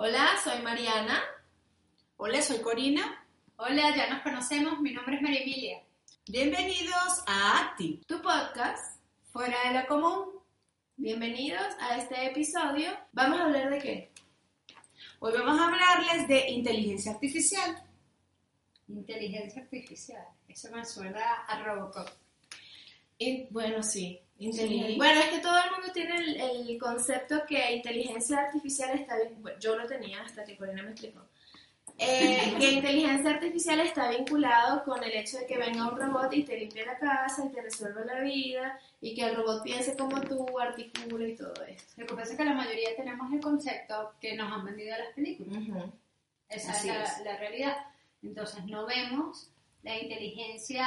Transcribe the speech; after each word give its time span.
Hola, 0.00 0.28
soy 0.44 0.62
Mariana. 0.62 1.20
Hola, 2.18 2.40
soy 2.40 2.60
Corina. 2.60 3.26
Hola, 3.56 3.96
ya 3.96 4.08
nos 4.08 4.22
conocemos. 4.22 4.80
Mi 4.80 4.92
nombre 4.92 5.16
es 5.16 5.22
María 5.22 5.42
Emilia. 5.42 5.82
Bienvenidos 6.28 7.24
a 7.26 7.72
ATI, 7.72 8.04
tu 8.06 8.22
podcast 8.22 9.00
fuera 9.32 9.56
de 9.66 9.80
lo 9.80 9.88
común. 9.88 10.38
Bienvenidos 10.96 11.66
a 11.80 11.96
este 11.96 12.26
episodio. 12.26 12.90
¿Vamos 13.10 13.40
a 13.40 13.46
hablar 13.46 13.70
de 13.70 13.78
qué? 13.80 14.12
Hoy 15.18 15.32
vamos 15.32 15.60
a 15.60 15.66
hablarles 15.66 16.28
de 16.28 16.48
inteligencia 16.48 17.10
artificial. 17.10 17.82
Inteligencia 18.86 19.62
artificial. 19.62 20.28
Eso 20.46 20.70
me 20.70 20.84
suena 20.84 21.42
a 21.48 21.64
Robocop. 21.64 22.08
bueno, 23.50 23.82
sí. 23.82 24.20
Bueno, 24.38 25.20
es 25.20 25.30
que 25.30 25.38
todo 25.38 25.56
el 25.56 25.70
mundo 25.72 25.92
tiene 25.92 26.16
el, 26.16 26.78
concepto 26.78 27.44
que 27.46 27.74
inteligencia 27.74 28.38
artificial 28.38 28.96
está 28.96 29.16
yo 29.58 29.76
lo 29.76 29.86
tenía 29.86 30.22
hasta 30.22 30.44
que 30.44 30.56
Corina 30.56 30.82
me 30.82 30.90
explicó. 30.90 31.26
Eh, 31.98 32.54
que 32.58 32.70
inteligencia 32.70 33.30
artificial 33.30 33.80
está 33.80 34.08
vinculado 34.10 34.84
con 34.84 35.02
el 35.02 35.10
hecho 35.12 35.38
de 35.38 35.46
que 35.46 35.58
venga 35.58 35.88
un 35.88 35.98
robot 35.98 36.32
y 36.32 36.44
te 36.44 36.56
limpie 36.56 36.86
la 36.86 36.96
casa 36.96 37.44
y 37.44 37.48
te 37.48 37.60
resuelva 37.60 38.04
la 38.04 38.20
vida 38.20 38.78
y 39.00 39.12
que 39.16 39.24
el 39.24 39.34
robot 39.34 39.64
piense 39.64 39.96
como 39.96 40.20
tú, 40.20 40.56
articule 40.60 41.30
y 41.30 41.36
todo 41.36 41.54
eso. 41.64 41.84
Lo 41.96 42.06
que 42.06 42.14
pasa 42.14 42.32
es 42.32 42.38
que 42.38 42.44
la 42.44 42.54
mayoría 42.54 42.94
tenemos 42.96 43.32
el 43.32 43.40
concepto 43.40 44.12
que 44.20 44.36
nos 44.36 44.52
han 44.52 44.64
vendido 44.64 44.96
las 44.96 45.12
películas. 45.14 45.64
Esa 46.48 46.72
es 46.76 46.84
la, 46.84 47.24
la 47.24 47.36
realidad. 47.38 47.76
Entonces 48.22 48.64
no 48.66 48.86
vemos 48.86 49.50
la 49.82 49.98
inteligencia 49.98 50.86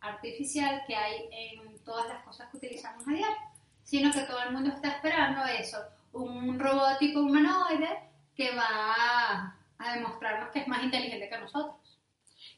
artificial 0.00 0.82
que 0.86 0.94
hay 0.94 1.28
en 1.32 1.77
todas 1.88 2.06
las 2.06 2.22
cosas 2.22 2.50
que 2.50 2.58
utilizamos 2.58 3.08
a 3.08 3.10
diario, 3.10 3.36
sino 3.82 4.12
que 4.12 4.20
todo 4.20 4.42
el 4.42 4.52
mundo 4.52 4.70
está 4.74 4.88
esperando 4.90 5.42
eso, 5.46 5.78
un 6.12 6.58
robot 6.58 6.98
tipo 6.98 7.20
humanoide 7.20 7.88
que 8.36 8.54
va 8.54 9.54
a 9.78 9.94
demostrarnos 9.94 10.50
que 10.50 10.60
es 10.60 10.68
más 10.68 10.84
inteligente 10.84 11.30
que 11.30 11.38
nosotros. 11.38 11.76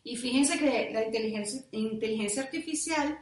Y 0.02 0.16
fíjense 0.16 0.58
que 0.58 0.90
la 0.92 1.04
inteligencia, 1.04 1.62
inteligencia 1.70 2.42
artificial 2.42 3.20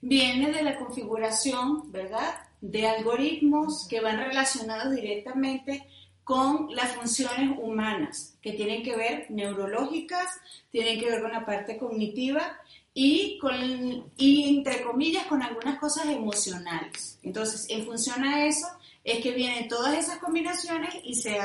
viene 0.00 0.52
de 0.52 0.62
la 0.62 0.76
configuración, 0.76 1.90
¿verdad?, 1.90 2.36
de 2.60 2.86
algoritmos 2.86 3.86
que 3.88 4.00
van 4.00 4.18
relacionados 4.18 4.94
directamente 4.94 5.84
con 6.22 6.72
las 6.74 6.92
funciones 6.92 7.58
humanas, 7.60 8.36
que 8.42 8.52
tienen 8.52 8.82
que 8.84 8.96
ver 8.96 9.26
neurológicas, 9.30 10.28
tienen 10.70 11.00
que 11.00 11.10
ver 11.10 11.22
con 11.22 11.32
la 11.32 11.44
parte 11.44 11.78
cognitiva 11.78 12.60
y, 13.00 13.38
con, 13.38 14.10
y 14.16 14.58
entre 14.58 14.82
comillas 14.82 15.24
con 15.26 15.40
algunas 15.40 15.78
cosas 15.78 16.06
emocionales. 16.06 17.20
Entonces, 17.22 17.64
en 17.70 17.86
función 17.86 18.24
a 18.24 18.44
eso 18.44 18.66
es 19.04 19.22
que 19.22 19.30
vienen 19.30 19.68
todas 19.68 19.96
esas 19.96 20.18
combinaciones 20.18 20.96
y 21.04 21.14
se, 21.14 21.38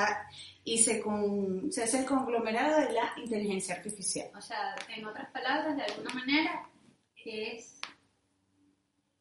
y 0.64 0.80
se, 0.80 1.00
con, 1.00 1.72
se 1.72 1.84
hace 1.84 2.00
el 2.00 2.06
conglomerado 2.06 2.82
de 2.82 2.94
la 2.94 3.14
inteligencia 3.18 3.76
artificial. 3.76 4.32
O 4.36 4.42
sea, 4.42 4.73
en 4.98 5.06
otras 5.06 5.30
palabras, 5.30 5.78
de 5.78 5.84
alguna 5.84 6.12
manera, 6.16 6.68
es 7.23 7.80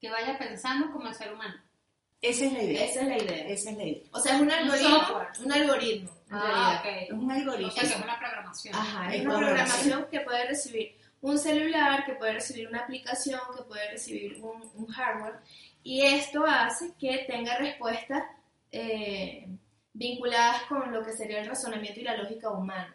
que 0.01 0.09
vaya 0.09 0.39
pensando 0.39 0.91
como 0.91 1.09
el 1.09 1.15
ser 1.15 1.35
humano. 1.35 1.61
Esa 2.23 2.47
es 2.47 2.53
la 2.55 2.63
idea. 2.63 2.85
Esa 2.87 3.01
es 3.03 3.09
la 3.09 3.19
idea. 3.19 3.47
Esa 3.49 3.71
es 3.73 3.77
la 3.77 3.85
idea. 3.85 4.03
O 4.11 4.21
sea, 4.21 4.37
es 4.37 4.41
un 4.41 4.51
algoritmo. 4.51 5.21
Un, 5.45 5.53
algoritmo. 5.53 6.11
ah, 6.31 6.81
ok. 6.81 6.87
Es 6.87 7.11
un 7.11 7.31
algoritmo. 7.31 7.69
O 7.69 7.71
sea, 7.73 7.83
que 7.83 7.89
es 7.91 7.97
una 7.97 8.19
programación. 8.19 8.75
Ajá, 8.75 9.15
es 9.15 9.27
una 9.27 9.37
programación 9.37 10.07
que 10.11 10.21
puede 10.21 10.47
recibir 10.47 11.02
un 11.23 11.39
celular, 11.39 12.05
que 12.05 12.15
puede 12.15 12.35
recibir 12.35 12.69
una 12.69 12.81
aplicación, 12.81 13.41
que 13.57 13.63
puede 13.63 13.91
recibir 13.91 14.43
un, 14.43 14.87
hardware. 14.89 15.41
Y 15.83 16.03
esto 16.03 16.45
hace 16.45 16.93
que 16.99 17.25
tenga 17.27 17.57
respuestas 17.57 18.25
eh, 18.71 19.49
vinculadas 19.93 20.65
con 20.65 20.93
lo 20.93 21.03
que 21.03 21.13
sería 21.13 21.41
el 21.41 21.49
razonamiento 21.49 22.01
y 22.01 22.05
la 22.05 22.17
lógica 22.17 22.51
humana. 22.51 22.95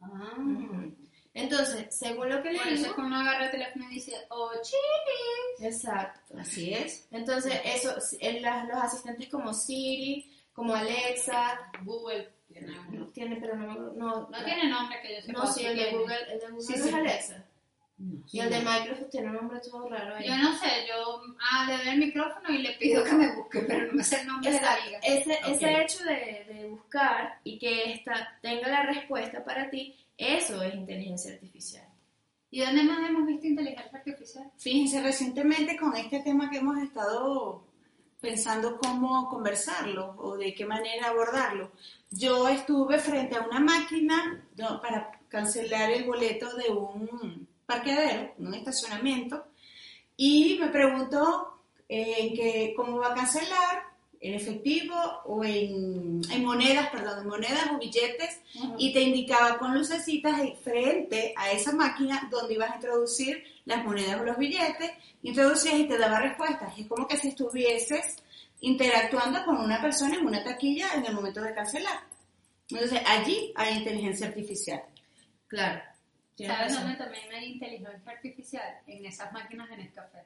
Ah. 0.00 0.36
Entonces, 1.34 1.94
según 1.94 2.28
lo 2.28 2.42
que 2.42 2.52
le 2.52 2.62
digo... 2.62 2.90
eso 2.90 2.94
uno 2.98 3.16
agarra 3.16 3.46
el 3.46 3.50
teléfono 3.50 3.86
y 3.90 3.94
dice, 3.94 4.14
oh, 4.30 4.50
chilis. 4.62 5.74
Exacto. 5.74 6.34
Así 6.38 6.74
es. 6.74 7.08
Entonces, 7.10 7.54
eso, 7.64 7.94
los 7.94 8.82
asistentes 8.82 9.28
como 9.28 9.54
Siri, 9.54 10.30
como 10.52 10.74
Alexa, 10.74 11.70
Google, 11.84 12.30
tiene, 13.12 13.36
pero 13.36 13.56
no, 13.56 13.92
no, 13.92 14.28
no 14.28 14.44
tiene 14.44 14.68
nombre 14.68 15.00
que 15.02 15.16
yo 15.16 15.22
sepa. 15.22 15.40
No, 15.40 15.52
sí, 15.52 15.64
el 15.64 15.76
de 15.76 15.90
Google, 15.92 16.32
el 16.32 16.40
de 16.40 16.50
Google 16.50 16.76
es 16.76 16.94
Alexa. 16.94 17.44
y 17.98 18.40
el 18.40 18.50
de 18.50 18.58
Microsoft 18.58 19.10
tiene 19.10 19.28
un 19.28 19.34
nombre 19.34 19.60
todo 19.60 19.88
raro 19.88 20.14
Yo 20.24 20.36
no 20.36 20.58
sé, 20.58 20.68
yo 20.88 21.22
ah, 21.50 21.66
le 21.68 21.76
doy 21.76 21.88
el 21.88 21.98
micrófono 21.98 22.50
y 22.50 22.58
le 22.58 22.72
pido 22.72 23.04
que 23.04 23.12
me 23.12 23.34
busque, 23.36 23.60
pero 23.60 23.86
no 23.86 23.92
me 23.94 24.04
sé 24.04 24.20
el 24.20 24.26
nombre 24.26 24.50
de 24.50 24.60
la 24.60 24.84
liga. 24.84 24.98
Ese, 25.02 25.38
ese 25.46 25.82
hecho 25.82 26.04
de, 26.04 26.44
de, 26.48 26.68
buscar 26.68 27.40
y 27.44 27.58
que 27.58 27.92
esta 27.92 28.38
tenga 28.40 28.68
la 28.68 28.82
respuesta 28.82 29.44
para 29.44 29.70
ti, 29.70 29.96
eso 30.16 30.62
es 30.62 30.74
inteligencia 30.74 31.32
artificial. 31.32 31.86
¿Y 32.50 32.60
dónde 32.60 32.82
más 32.82 33.08
hemos 33.08 33.26
visto 33.26 33.46
inteligencia 33.46 33.98
artificial? 33.98 34.50
Fíjense, 34.58 35.02
recientemente 35.02 35.76
con 35.76 35.96
este 35.96 36.20
tema 36.20 36.50
que 36.50 36.58
hemos 36.58 36.78
estado 36.78 37.64
pensando 38.22 38.78
cómo 38.78 39.28
conversarlo 39.28 40.14
o 40.18 40.38
de 40.38 40.54
qué 40.54 40.64
manera 40.64 41.08
abordarlo. 41.08 41.72
Yo 42.12 42.48
estuve 42.48 42.98
frente 42.98 43.36
a 43.36 43.42
una 43.42 43.58
máquina 43.58 44.44
para 44.82 45.10
cancelar 45.28 45.90
el 45.90 46.04
boleto 46.04 46.54
de 46.56 46.70
un 46.70 47.48
parqueadero, 47.64 48.34
un 48.38 48.54
estacionamiento, 48.54 49.44
y 50.16 50.58
me 50.60 50.68
preguntó 50.68 51.58
eh, 51.88 52.32
que, 52.34 52.74
cómo 52.76 52.98
va 52.98 53.12
a 53.12 53.14
cancelar, 53.14 53.92
en 54.20 54.34
efectivo 54.34 54.94
o 55.24 55.42
en, 55.42 56.20
monedas, 56.42 56.90
perdón, 56.90 57.22
en 57.22 57.28
monedas 57.28 57.70
o 57.74 57.78
billetes, 57.78 58.40
y 58.78 58.92
te 58.92 59.00
indicaba 59.00 59.58
con 59.58 59.74
lucecitas 59.74 60.40
frente 60.62 61.34
a 61.36 61.50
esa 61.50 61.72
máquina 61.72 62.28
donde 62.30 62.54
ibas 62.54 62.70
a 62.70 62.74
introducir 62.76 63.42
las 63.64 63.84
monedas 63.84 64.20
o 64.20 64.24
los 64.24 64.36
billetes, 64.36 64.92
introducías 65.22 65.74
y 65.74 65.88
te 65.88 65.98
daba 65.98 66.20
respuestas. 66.20 66.78
Es 66.78 66.86
como 66.86 67.08
que 67.08 67.16
si 67.16 67.28
estuvieses 67.28 68.22
interactuando 68.62 69.44
con 69.44 69.58
una 69.58 69.80
persona 69.80 70.16
en 70.16 70.26
una 70.26 70.42
taquilla 70.42 70.94
en 70.94 71.04
el 71.04 71.14
momento 71.14 71.42
de 71.42 71.54
cancelar. 71.54 72.00
Entonces, 72.70 73.02
allí 73.06 73.52
hay 73.56 73.78
inteligencia 73.78 74.28
artificial. 74.28 74.82
Claro. 75.48 75.82
¿Sabes 76.38 76.72
dónde 76.72 76.96
también 76.96 77.30
hay 77.32 77.52
inteligencia 77.52 78.12
artificial? 78.12 78.80
En 78.86 79.04
esas 79.04 79.32
máquinas 79.32 79.70
en 79.70 79.80
el 79.80 79.92
café. 79.92 80.24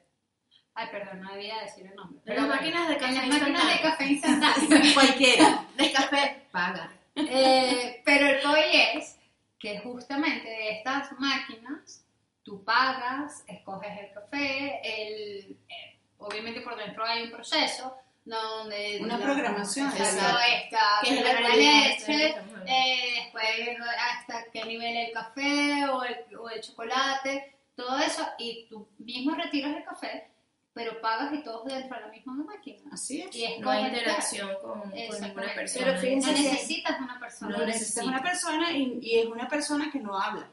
Ay, 0.73 0.87
perdón, 0.91 1.21
no 1.21 1.33
debía 1.33 1.59
decir 1.61 1.87
el 1.87 1.95
nombre. 1.95 2.21
Pero 2.23 2.41
las 2.41 2.49
máquinas 2.49 2.87
de 2.87 2.97
café 2.97 3.15
en 3.15 3.29
las 3.29 3.39
máquinas 3.39 3.67
de 3.67 3.81
café 3.81 4.05
instantáneo. 4.05 4.93
Cualquiera. 4.93 5.65
De 5.77 5.91
café, 5.91 6.47
paga. 6.51 6.91
Eh, 7.15 8.01
pero 8.05 8.27
el 8.27 8.41
COI 8.43 8.97
es 8.97 9.17
que 9.59 9.79
justamente 9.79 10.47
de 10.47 10.77
estas 10.77 11.11
máquinas 11.19 12.05
tú 12.43 12.63
pagas, 12.63 13.43
escoges 13.47 13.99
el 13.99 14.13
café, 14.13 14.79
el, 14.83 15.57
eh, 15.67 15.99
obviamente 16.19 16.61
por 16.61 16.77
dentro 16.77 17.03
hay 17.03 17.23
un 17.23 17.31
proceso 17.31 17.97
donde 18.27 18.99
una 19.01 19.17
programación 19.17 19.87
está 19.87 20.37
que 21.03 21.13
es 21.13 21.23
la 21.23 21.55
leche 21.55 22.35
eh, 22.65 23.23
después 23.23 23.45
hasta 24.11 24.43
qué 24.51 24.65
nivel 24.65 24.97
el 24.97 25.13
café 25.13 25.85
o 25.89 26.03
el, 26.03 26.37
o 26.37 26.49
el 26.49 26.61
chocolate 26.61 27.55
todo 27.75 27.97
eso 27.99 28.27
y 28.37 28.67
tú 28.69 28.87
mismo 28.99 29.35
retiras 29.35 29.75
el 29.75 29.83
café 29.85 30.31
pero 30.77 31.01
pagas 31.01 31.33
y 31.33 31.41
todos 31.41 31.65
dentro 31.65 31.97
de 31.97 32.03
la 32.03 32.07
misma 32.09 32.33
máquina. 32.35 32.91
Así 32.91 33.21
es. 33.21 33.35
Y 33.35 33.45
es 33.45 33.59
no 33.59 33.71
hay 33.71 33.85
interacción 33.85 34.49
con, 34.61 34.81
con 34.81 34.91
ninguna 34.91 35.53
persona. 35.55 35.85
Pero 35.87 35.99
fíjense, 35.99 36.31
no 36.31 36.37
necesitas 36.37 37.01
una 37.01 37.19
persona. 37.19 37.57
No 37.57 37.65
necesitas 37.65 38.05
una 38.05 38.21
persona 38.21 38.71
y, 38.71 38.99
y, 39.01 39.17
es 39.17 39.25
una 39.25 39.47
persona 39.47 39.89
que 39.91 39.99
no 39.99 40.15
habla. 40.15 40.47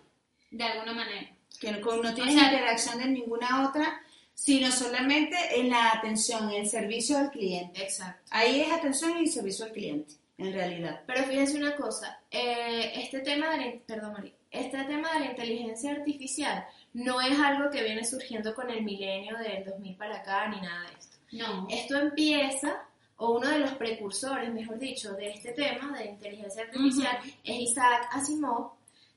De 0.50 0.64
alguna 0.64 0.94
manera. 0.94 1.30
Que 1.60 1.72
no, 1.72 1.96
no 2.02 2.14
tiene 2.14 2.32
interacción 2.32 2.98
de 2.98 3.06
ninguna 3.06 3.68
otra, 3.68 4.00
sino 4.34 4.70
solamente 4.70 5.36
en 5.56 5.70
la 5.70 5.92
atención, 5.92 6.50
en 6.50 6.62
el 6.62 6.68
servicio 6.68 7.16
al 7.16 7.30
cliente. 7.30 7.82
Exacto. 7.82 8.22
Ahí 8.30 8.60
es 8.60 8.72
atención 8.72 9.16
y 9.18 9.26
servicio 9.26 9.64
al 9.64 9.72
cliente, 9.72 10.14
en 10.38 10.52
realidad. 10.52 11.00
Pero 11.06 11.24
fíjense 11.24 11.56
una 11.56 11.76
cosa, 11.76 12.20
eh, 12.30 12.92
este 12.96 13.20
tema 13.20 13.50
de 13.50 13.56
la, 13.58 13.72
perdón, 13.86 14.12
María, 14.12 14.32
este 14.50 14.84
tema 14.84 15.12
de 15.14 15.20
la 15.20 15.26
inteligencia 15.26 15.92
artificial 15.92 16.64
no 16.92 17.20
es 17.20 17.38
algo 17.38 17.70
que 17.70 17.82
viene 17.82 18.04
surgiendo 18.04 18.54
con 18.54 18.70
el 18.70 18.84
milenio 18.84 19.36
del 19.38 19.64
2000 19.64 19.96
para 19.96 20.16
acá 20.18 20.48
ni 20.48 20.60
nada 20.60 20.88
de 20.88 20.98
esto. 20.98 21.16
No. 21.32 21.66
Esto 21.68 21.98
empieza, 21.98 22.84
o 23.16 23.36
uno 23.38 23.48
de 23.48 23.58
los 23.58 23.72
precursores, 23.72 24.52
mejor 24.52 24.78
dicho, 24.78 25.12
de 25.14 25.30
este 25.30 25.52
tema 25.52 25.98
de 25.98 26.06
inteligencia 26.06 26.62
artificial 26.62 27.18
es 27.42 27.70
Isaac 27.70 28.08
Asimov. 28.12 28.72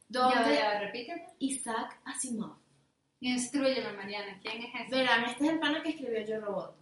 Donde, 0.10 0.56
ya, 0.56 0.80
repite. 0.80 1.28
Isaac 1.40 2.00
Asimov. 2.06 2.56
Instruyeme, 3.20 3.94
Mariana, 3.94 4.40
¿quién 4.42 4.64
es 4.64 4.70
ese? 4.86 4.96
Verán, 4.96 5.26
este 5.26 5.46
es 5.46 5.52
el 5.54 5.60
pana 5.60 5.82
que 5.82 5.90
escribió 5.90 6.22
Yo 6.26 6.40
Robot. 6.40 6.76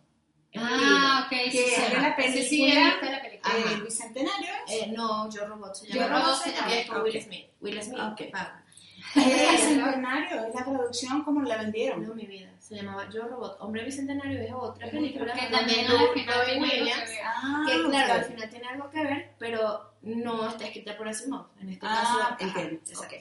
Ah, 0.58 1.24
ok, 1.26 1.30
que 1.30 1.52
sí, 1.52 1.58
es 1.60 1.94
la 2.02 2.16
película, 2.16 2.42
sí, 2.44 2.48
sí, 2.50 2.74
la 2.74 3.00
película. 3.22 3.54
Eh, 3.58 3.82
Bicentenario 3.84 4.52
eh, 4.70 4.94
no, 4.96 5.30
Yo 5.30 5.46
Robot 5.48 5.76
se 5.76 5.88
llama. 5.88 6.08
Yo 6.08 6.14
Robot 6.14 6.36
se 6.44 6.52
llama. 6.52 6.68
Con 6.88 7.02
Will 7.04 7.22
Smith. 7.22 7.46
Will 7.62 7.82
Smith, 7.84 8.00
ok. 8.00 8.22
paga. 8.32 8.62
Es 9.16 9.42
el 9.52 9.58
centenario, 9.78 10.46
es 10.46 10.56
la 10.56 10.66
traducción 10.66 11.24
como 11.24 11.42
la 11.44 11.58
vendieron. 11.58 12.06
No, 12.08 12.14
mi 12.16 12.26
vida. 12.26 12.50
Se 12.60 12.76
llamaba 12.76 13.08
Yo 13.10 13.28
Robot. 13.28 13.58
Hombre 13.60 13.84
Bicentenario 13.84 14.42
es 14.42 14.52
otra 14.54 14.90
película 14.90 15.34
Que 15.34 15.48
también 15.48 15.86
al 15.88 16.10
final 16.14 16.46
tiene 16.46 16.60
que 16.70 16.80
Williams, 16.80 17.10
ver. 17.10 17.20
Ah, 17.26 17.64
que 17.68 17.90
claro, 17.90 18.14
al 18.14 18.24
final 18.26 18.50
tiene 18.50 18.68
algo 18.68 18.90
que 18.90 19.04
ver, 19.04 19.36
pero 19.38 19.94
no 20.02 20.50
está 20.50 20.66
escrita 20.66 20.98
por 20.98 21.08
Asimov. 21.08 21.48
En 21.62 21.70
este 21.70 21.86
Ah, 21.88 22.36
caso, 22.40 22.46
exacto. 22.90 23.16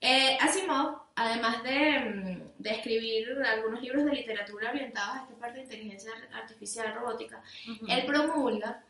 Eh, 0.00 0.36
Asimov, 0.40 1.01
además 1.16 1.62
de, 1.62 2.00
mm, 2.00 2.42
de 2.62 2.70
escribir 2.70 3.28
algunos 3.44 3.80
libros 3.82 4.04
de 4.04 4.12
literatura 4.12 4.70
orientados 4.70 5.16
a 5.16 5.22
esta 5.22 5.34
parte 5.36 5.58
de 5.58 5.64
inteligencia 5.64 6.12
artificial 6.32 6.94
robótica, 6.94 7.42
él 7.88 8.04
promulga 8.06 8.82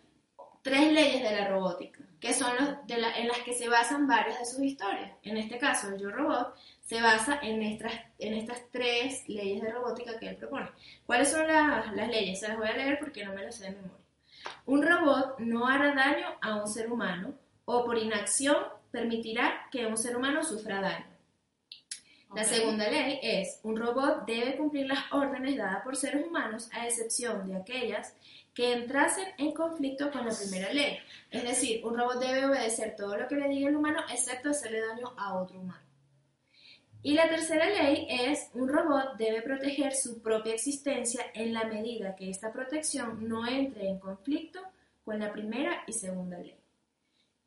tres 0.62 0.92
leyes 0.92 1.22
de 1.22 1.36
la 1.36 1.48
robótica, 1.48 2.00
que 2.20 2.32
son 2.32 2.54
los 2.56 2.86
de 2.86 2.98
la- 2.98 3.16
en 3.18 3.26
las 3.28 3.38
que 3.38 3.52
se 3.52 3.68
basan 3.68 4.06
varias 4.06 4.38
de 4.38 4.44
sus 4.44 4.60
historias. 4.60 5.10
En 5.24 5.36
este 5.36 5.58
caso, 5.58 5.96
Yo 5.96 6.10
Robot 6.10 6.54
se 6.82 7.00
basa 7.02 7.40
en 7.42 7.62
estas, 7.62 7.92
en 8.20 8.34
estas 8.34 8.60
tres 8.70 9.28
leyes 9.28 9.60
de 9.62 9.72
robótica 9.72 10.18
que 10.20 10.28
él 10.28 10.36
propone. 10.36 10.68
¿Cuáles 11.04 11.30
son 11.32 11.46
las, 11.48 11.92
las 11.94 12.08
leyes? 12.08 12.38
Se 12.38 12.46
las 12.48 12.56
voy 12.58 12.68
a 12.68 12.76
leer 12.76 12.98
porque 13.00 13.24
no 13.24 13.32
me 13.34 13.42
las 13.42 13.56
sé 13.56 13.64
de 13.64 13.70
memoria. 13.72 13.96
Un 14.66 14.82
robot 14.86 15.38
no 15.40 15.66
hará 15.66 15.94
daño 15.94 16.26
a 16.40 16.54
un 16.56 16.68
ser 16.68 16.92
humano 16.92 17.34
o 17.64 17.84
por 17.84 17.98
inacción 17.98 18.56
permitirá 18.92 19.66
que 19.72 19.86
un 19.86 19.96
ser 19.96 20.16
humano 20.16 20.44
sufra 20.44 20.80
daño. 20.80 21.06
La 22.34 22.44
segunda 22.44 22.88
ley 22.88 23.18
es, 23.22 23.60
un 23.62 23.76
robot 23.76 24.24
debe 24.24 24.56
cumplir 24.56 24.86
las 24.86 25.12
órdenes 25.12 25.58
dadas 25.58 25.82
por 25.82 25.96
seres 25.96 26.26
humanos 26.26 26.70
a 26.72 26.86
excepción 26.86 27.46
de 27.46 27.56
aquellas 27.56 28.14
que 28.54 28.72
entrasen 28.72 29.28
en 29.36 29.52
conflicto 29.52 30.10
con 30.10 30.24
la 30.26 30.34
primera 30.34 30.72
ley. 30.72 30.98
Es 31.30 31.42
decir, 31.42 31.84
un 31.84 31.96
robot 31.96 32.20
debe 32.20 32.46
obedecer 32.46 32.96
todo 32.96 33.18
lo 33.18 33.28
que 33.28 33.36
le 33.36 33.48
diga 33.48 33.68
el 33.68 33.76
humano 33.76 34.00
excepto 34.10 34.48
hacerle 34.48 34.80
daño 34.80 35.12
a 35.18 35.38
otro 35.38 35.60
humano. 35.60 35.82
Y 37.02 37.14
la 37.14 37.28
tercera 37.28 37.68
ley 37.68 38.06
es, 38.08 38.48
un 38.54 38.68
robot 38.68 39.16
debe 39.18 39.42
proteger 39.42 39.94
su 39.94 40.22
propia 40.22 40.54
existencia 40.54 41.26
en 41.34 41.52
la 41.52 41.64
medida 41.64 42.16
que 42.16 42.30
esta 42.30 42.50
protección 42.50 43.28
no 43.28 43.46
entre 43.46 43.88
en 43.88 43.98
conflicto 43.98 44.60
con 45.04 45.18
la 45.18 45.32
primera 45.32 45.82
y 45.86 45.92
segunda 45.92 46.38
ley. 46.38 46.56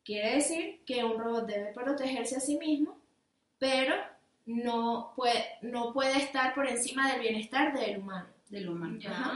Quiere 0.04 0.36
decir 0.36 0.82
que 0.84 1.02
un 1.02 1.18
robot 1.18 1.46
debe 1.46 1.72
protegerse 1.72 2.36
a 2.36 2.40
sí 2.40 2.56
mismo, 2.56 3.00
pero 3.58 3.94
no 4.46 5.12
puede, 5.16 5.44
no 5.62 5.92
puede 5.92 6.16
estar 6.18 6.54
por 6.54 6.66
encima 6.68 7.10
del 7.12 7.20
bienestar 7.20 7.78
del 7.78 7.98
humano. 7.98 8.26
Del 8.48 8.68
humano. 8.68 8.96
Ya. 8.98 9.32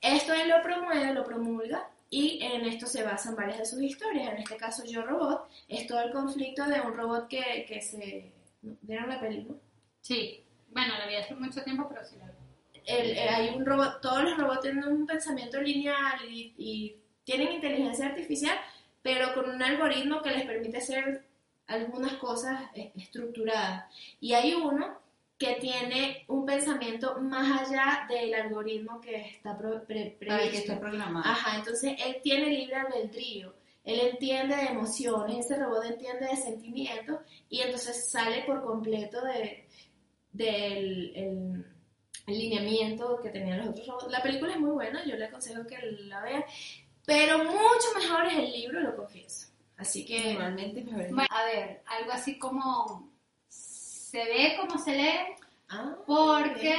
Esto 0.00 0.32
él 0.32 0.48
lo 0.48 0.62
promueve, 0.62 1.12
lo 1.12 1.24
promulga 1.24 1.88
y 2.10 2.42
en 2.42 2.64
esto 2.64 2.86
se 2.86 3.02
basan 3.02 3.36
varias 3.36 3.58
de 3.58 3.66
sus 3.66 3.82
historias. 3.82 4.32
En 4.32 4.38
este 4.38 4.56
caso, 4.56 4.84
Yo 4.86 5.02
Robot 5.02 5.48
es 5.68 5.86
todo 5.86 6.00
el 6.00 6.10
conflicto 6.12 6.64
de 6.66 6.80
un 6.80 6.94
robot 6.94 7.28
que, 7.28 7.66
que 7.68 7.82
se... 7.82 8.32
¿Vieron 8.62 9.08
la 9.10 9.20
película? 9.20 9.58
Sí. 10.00 10.42
Bueno, 10.70 10.96
la 10.98 11.06
vi 11.06 11.16
hace 11.16 11.34
mucho 11.34 11.62
tiempo, 11.62 11.86
pero 11.88 12.04
sí 12.06 12.16
la 12.16 12.26
vi. 12.26 12.80
El- 12.86 13.18
hay 13.18 13.50
un 13.54 13.66
robot, 13.66 14.00
todos 14.00 14.22
los 14.22 14.38
robots 14.38 14.62
tienen 14.62 14.84
un 14.84 15.06
pensamiento 15.06 15.60
lineal 15.60 16.24
y, 16.26 16.54
y 16.56 16.96
tienen 17.24 17.52
inteligencia 17.52 18.06
artificial, 18.06 18.56
pero 19.02 19.34
con 19.34 19.50
un 19.50 19.62
algoritmo 19.62 20.22
que 20.22 20.30
les 20.30 20.46
permite 20.46 20.78
hacer 20.78 21.22
algunas 21.68 22.14
cosas 22.14 22.62
eh, 22.74 22.92
estructuradas. 22.96 23.84
Y 24.20 24.32
hay 24.34 24.54
uno 24.54 24.98
que 25.38 25.54
tiene 25.60 26.24
un 26.26 26.44
pensamiento 26.44 27.20
más 27.20 27.62
allá 27.70 28.06
del 28.08 28.34
algoritmo 28.34 29.00
que 29.00 29.14
está 29.20 29.56
pro- 29.56 29.84
pre- 29.84 30.16
que 30.18 30.26
previsto. 30.26 30.56
esté 30.58 30.76
programado. 30.76 31.24
Ajá, 31.30 31.56
entonces 31.58 31.94
él 32.04 32.16
tiene 32.22 32.46
libre 32.50 32.74
albedrío, 32.74 33.54
él 33.84 34.00
entiende 34.00 34.56
de 34.56 34.62
emociones, 34.64 35.46
ese 35.46 35.56
robot 35.62 35.84
entiende 35.84 36.26
de 36.26 36.36
sentimientos 36.36 37.20
y 37.48 37.60
entonces 37.60 38.10
sale 38.10 38.42
por 38.42 38.64
completo 38.64 39.24
de, 39.24 39.64
del 40.32 41.12
el, 41.14 41.66
el 42.26 42.38
lineamiento 42.38 43.20
que 43.22 43.30
tenían 43.30 43.58
los 43.58 43.68
otros 43.68 43.86
robots. 43.86 44.10
La 44.10 44.22
película 44.22 44.52
es 44.54 44.58
muy 44.60 44.70
buena, 44.70 45.04
yo 45.04 45.16
le 45.16 45.26
aconsejo 45.26 45.64
que 45.66 45.78
la 46.02 46.20
vea, 46.20 46.44
pero 47.06 47.38
mucho 47.44 47.88
mejor 47.96 48.26
es 48.26 48.38
el 48.38 48.52
libro, 48.52 48.80
lo 48.80 48.96
confieso. 48.96 49.48
Así 49.78 50.04
que... 50.04 50.32
Normalmente 50.34 50.82
me 50.82 50.92
parece- 50.92 51.14
Bueno, 51.14 51.28
a 51.30 51.44
ver, 51.44 51.82
algo 51.86 52.12
así 52.12 52.38
como 52.38 53.10
se 53.48 54.24
ve 54.24 54.56
como 54.60 54.78
se 54.78 54.94
lee, 54.96 55.18
Ah, 55.70 55.94
porque 56.06 56.74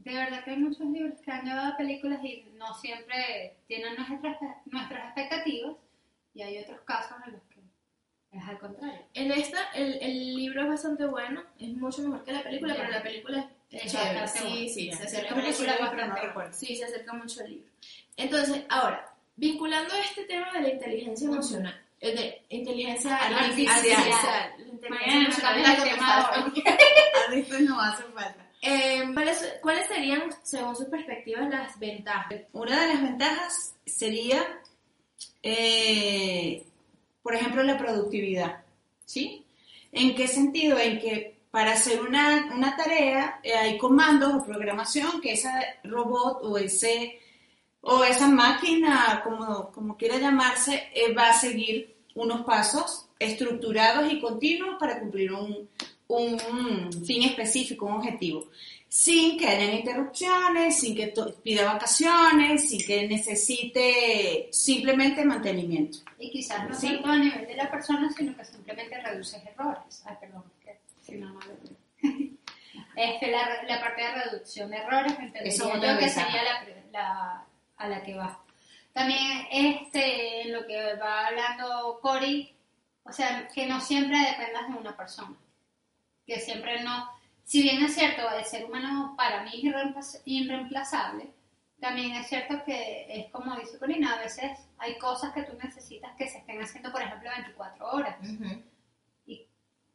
de 0.00 0.14
verdad 0.14 0.42
que 0.44 0.50
hay 0.50 0.56
muchos 0.56 0.84
libros 0.86 1.20
que 1.20 1.30
han 1.30 1.44
llevado 1.44 1.72
a 1.72 1.76
películas 1.76 2.18
y 2.24 2.44
no 2.56 2.74
siempre 2.74 3.56
tienen 3.68 3.94
nuestras, 3.96 4.36
nuestras 4.66 5.04
expectativas 5.06 5.76
y 6.34 6.42
hay 6.42 6.58
otros 6.58 6.80
casos 6.80 7.16
en 7.26 7.32
los 7.34 7.42
que 7.42 7.60
es 8.36 8.44
al 8.48 8.58
contrario. 8.58 9.00
En 9.14 9.30
esta, 9.32 9.70
el, 9.74 9.94
el 10.02 10.34
libro 10.36 10.62
es 10.62 10.68
bastante 10.68 11.06
bueno, 11.06 11.42
es 11.58 11.68
mucho 11.76 12.02
mejor 12.02 12.24
que 12.24 12.32
la 12.32 12.42
película, 12.42 12.74
pero 12.76 12.90
la 12.90 13.02
película 13.02 13.50
es, 13.70 13.84
Es 13.84 13.92
chévere. 13.92 14.26
Sí, 14.28 14.68
sí, 14.68 14.92
se 14.92 15.04
acerca 15.04 15.30
La 15.30 15.36
mucho 15.36 15.46
película 15.46 15.72
al 15.72 15.78
libro. 15.78 15.90
bastante 15.96 16.20
no 16.20 16.26
recuerdo. 16.26 16.52
Sí, 16.52 16.76
se 16.76 16.84
acerca 16.84 17.12
mucho 17.12 17.40
al 17.42 17.50
libro. 17.50 17.70
Entonces, 18.16 18.64
ahora, 18.68 19.14
vinculando 19.36 19.94
este 19.94 20.24
tema 20.24 20.52
de 20.52 20.60
la 20.62 20.68
inteligencia 20.70 21.28
emocional, 21.28 21.79
de 22.00 22.42
inteligencia 22.48 23.16
Artificial. 23.16 23.76
artificial, 23.76 24.54
inteligencia 24.72 25.50
veces 27.30 27.60
no 27.68 27.80
hace 27.80 28.02
falta. 28.04 28.46
Eh, 28.62 29.02
¿cuáles, 29.14 29.54
¿Cuáles 29.62 29.86
serían, 29.86 30.22
según 30.42 30.76
sus 30.76 30.86
perspectivas, 30.86 31.48
las 31.48 31.78
ventajas? 31.78 32.42
Una 32.52 32.80
de 32.82 32.88
las 32.94 33.02
ventajas 33.02 33.74
sería, 33.86 34.42
eh, 35.42 36.64
por 37.22 37.34
ejemplo, 37.34 37.62
la 37.62 37.78
productividad. 37.78 38.62
¿Sí? 39.04 39.44
¿En 39.92 40.14
qué 40.14 40.28
sentido? 40.28 40.78
En 40.78 41.00
que 41.00 41.40
para 41.50 41.72
hacer 41.72 42.00
una, 42.00 42.50
una 42.54 42.76
tarea 42.76 43.40
eh, 43.42 43.54
hay 43.54 43.78
comandos 43.78 44.34
o 44.34 44.44
programación 44.44 45.20
que 45.20 45.32
ese 45.32 45.50
robot 45.82 46.44
o 46.44 46.58
ese 46.58 47.18
o 47.82 48.04
esa 48.04 48.28
máquina, 48.28 49.20
como, 49.24 49.70
como 49.72 49.96
quiera 49.96 50.18
llamarse, 50.18 50.88
eh, 50.94 51.12
va 51.14 51.30
a 51.30 51.34
seguir 51.34 51.96
unos 52.14 52.42
pasos 52.44 53.06
estructurados 53.18 54.12
y 54.12 54.20
continuos 54.20 54.76
para 54.78 54.98
cumplir 55.00 55.32
un, 55.32 55.68
un 56.08 57.04
fin 57.06 57.22
específico, 57.22 57.86
un 57.86 57.92
objetivo, 57.94 58.48
sin 58.88 59.38
que 59.38 59.46
hayan 59.46 59.74
interrupciones, 59.74 60.78
sin 60.80 60.94
que 60.96 61.06
to- 61.08 61.34
pida 61.42 61.64
vacaciones, 61.72 62.68
sin 62.68 62.84
que 62.84 63.06
necesite 63.08 64.48
simplemente 64.50 65.24
mantenimiento. 65.24 65.98
Y 66.18 66.30
quizás 66.30 66.68
no 66.68 66.74
Sí. 66.74 66.88
tanto 66.88 67.08
a 67.08 67.16
nivel 67.16 67.46
de 67.46 67.54
la 67.54 67.70
persona, 67.70 68.10
sino 68.16 68.36
que 68.36 68.44
simplemente 68.44 69.00
reduces 69.00 69.40
errores. 69.46 70.02
Ay, 70.04 70.16
perdón, 70.20 70.42
que 70.64 70.76
si 71.02 71.12
no, 71.12 71.30
no 71.32 71.40
Este, 72.96 73.30
la, 73.30 73.62
la 73.66 73.80
parte 73.80 74.02
de 74.02 74.12
reducción 74.24 74.70
de 74.70 74.76
errores, 74.78 75.12
Eso 75.12 75.20
entendería 75.22 75.52
es 75.52 75.58
yo 75.58 75.98
que 75.98 76.08
sería 76.08 76.42
la, 76.42 76.64
la- 76.92 77.44
a 77.80 77.88
la 77.88 78.02
que 78.02 78.14
va. 78.14 78.38
También 78.92 79.46
este, 79.50 80.42
en 80.42 80.52
lo 80.52 80.66
que 80.66 80.94
va 80.96 81.26
hablando 81.28 81.98
Cory, 82.00 82.54
o 83.04 83.12
sea, 83.12 83.48
que 83.48 83.66
no 83.66 83.80
siempre 83.80 84.18
dependas 84.18 84.68
de 84.68 84.74
una 84.78 84.96
persona. 84.96 85.36
Que 86.26 86.38
siempre 86.40 86.82
no, 86.84 87.08
si 87.44 87.62
bien 87.62 87.82
es 87.82 87.94
cierto, 87.94 88.22
el 88.30 88.44
ser 88.44 88.64
humano 88.66 89.14
para 89.16 89.42
mí 89.42 89.50
es 89.54 89.64
irreemplaz- 89.64 90.22
irreemplazable, 90.24 91.30
también 91.80 92.12
es 92.12 92.28
cierto 92.28 92.62
que 92.64 93.06
es 93.08 93.30
como 93.32 93.56
dice 93.56 93.78
Corina, 93.78 94.14
a 94.14 94.18
veces 94.18 94.58
hay 94.78 94.98
cosas 94.98 95.32
que 95.32 95.42
tú 95.44 95.56
necesitas 95.62 96.14
que 96.16 96.28
se 96.28 96.38
estén 96.38 96.60
haciendo, 96.62 96.92
por 96.92 97.00
ejemplo, 97.02 97.30
24 97.30 97.90
horas. 97.92 98.16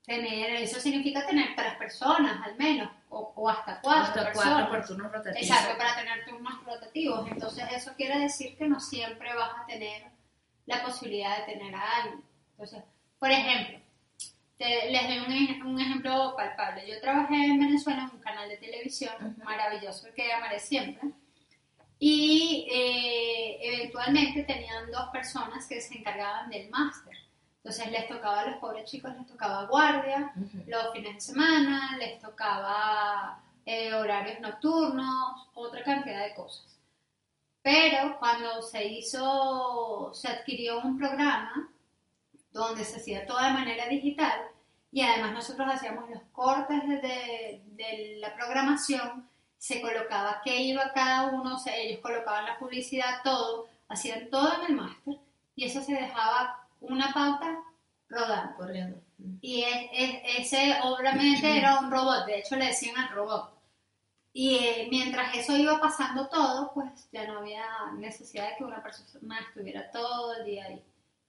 Tener, 0.05 0.51
eso 0.61 0.79
significa 0.79 1.25
tener 1.25 1.55
tres 1.55 1.73
personas 1.77 2.39
al 2.45 2.55
menos, 2.57 2.91
o, 3.17 3.33
o 3.35 3.49
hasta 3.49 3.79
cuatro 3.81 4.03
Hasta 4.03 4.23
personas. 4.25 4.53
cuatro 4.53 4.69
por 4.71 4.87
turnos 4.87 5.11
rotativos. 5.11 5.41
Exacto, 5.49 5.77
para 5.77 5.95
tener 5.95 6.25
turnos 6.25 6.65
rotativos. 6.65 7.27
Entonces 7.31 7.63
eso 7.73 7.93
quiere 7.95 8.19
decir 8.19 8.57
que 8.57 8.67
no 8.67 8.79
siempre 8.79 9.33
vas 9.33 9.51
a 9.61 9.65
tener 9.65 10.03
la 10.65 10.83
posibilidad 10.83 11.37
de 11.39 11.53
tener 11.53 11.73
a 11.75 11.81
alguien. 12.01 12.23
Entonces, 12.51 12.83
por 13.19 13.31
ejemplo, 13.31 13.79
te- 14.57 14.91
les 14.91 15.07
doy 15.07 15.19
un, 15.19 15.31
ej- 15.31 15.63
un 15.63 15.79
ejemplo 15.79 16.33
palpable. 16.35 16.87
Yo 16.87 16.99
trabajé 17.01 17.35
en 17.35 17.59
Venezuela 17.59 18.03
en 18.03 18.15
un 18.17 18.21
canal 18.21 18.49
de 18.49 18.57
televisión 18.57 19.13
maravilloso 19.43 20.07
que 20.15 20.31
amaré 20.33 20.59
siempre. 20.59 21.09
Y 21.99 22.67
eh, 22.71 23.57
eventualmente 23.61 24.43
tenían 24.43 24.91
dos 24.91 25.09
personas 25.11 25.65
que 25.67 25.79
se 25.79 25.97
encargaban 25.97 26.49
del 26.49 26.69
máster. 26.69 27.15
Entonces 27.65 27.89
les 27.91 28.07
tocaba 28.07 28.41
a 28.41 28.45
los 28.45 28.57
pobres 28.57 28.85
chicos, 28.85 29.11
les 29.17 29.25
tocaba 29.25 29.63
guardia, 29.65 30.31
Ujú. 30.35 30.63
los 30.67 30.93
fines 30.93 31.15
de 31.15 31.19
semana, 31.21 31.97
les 31.97 32.19
tocaba 32.21 33.39
eh, 33.65 33.91
horarios 33.91 34.39
nocturnos, 34.39 35.47
otra 35.55 35.81
cantidad 35.83 36.23
de 36.27 36.35
cosas. 36.35 36.77
Pero 37.63 38.19
cuando 38.19 38.61
se 38.61 38.85
hizo, 38.85 40.11
se 40.13 40.27
adquirió 40.27 40.79
un 40.81 40.95
programa 40.99 41.67
donde 42.51 42.85
se 42.85 42.97
hacía 42.97 43.25
todo 43.25 43.39
de 43.41 43.49
manera 43.49 43.87
digital 43.87 44.41
y 44.91 45.01
además 45.01 45.31
nosotros 45.33 45.67
hacíamos 45.73 46.07
los 46.11 46.21
cortes 46.33 46.87
de, 46.87 46.97
de- 46.97 47.61
de 47.83 48.17
la 48.19 48.35
programación, 48.35 49.27
se 49.57 49.81
colocaba 49.81 50.39
qué 50.43 50.55
iba 50.61 50.93
cada 50.93 51.29
uno, 51.29 51.55
o 51.55 51.59
sea, 51.59 51.75
ellos 51.75 51.99
colocaban 51.99 52.45
la 52.45 52.59
publicidad, 52.59 53.21
todo, 53.23 53.65
hacían 53.89 54.29
todo 54.29 54.53
en 54.61 54.65
el 54.67 54.75
máster 54.75 55.17
y 55.55 55.65
eso 55.65 55.81
se 55.81 55.93
dejaba 55.93 56.61
una 56.89 57.13
pauta 57.13 57.63
rodando. 58.09 58.55
Corriendo. 58.57 59.01
Y 59.41 59.63
ese 60.37 60.75
obviamente 60.83 61.57
era 61.57 61.79
un 61.79 61.89
robot, 61.89 62.25
de 62.25 62.39
hecho 62.39 62.55
le 62.55 62.67
decían 62.67 62.97
al 62.97 63.09
robot. 63.09 63.55
Y 64.33 64.55
eh, 64.55 64.87
mientras 64.91 65.33
eso 65.37 65.55
iba 65.55 65.79
pasando 65.79 66.27
todo, 66.27 66.73
pues 66.73 67.09
ya 67.11 67.25
no 67.25 67.39
había 67.39 67.65
necesidad 67.97 68.49
de 68.49 68.57
que 68.57 68.65
una 68.65 68.83
persona 68.83 69.39
estuviera 69.39 69.89
todo 69.91 70.35
el 70.35 70.45
día 70.45 70.65
ahí. 70.65 70.83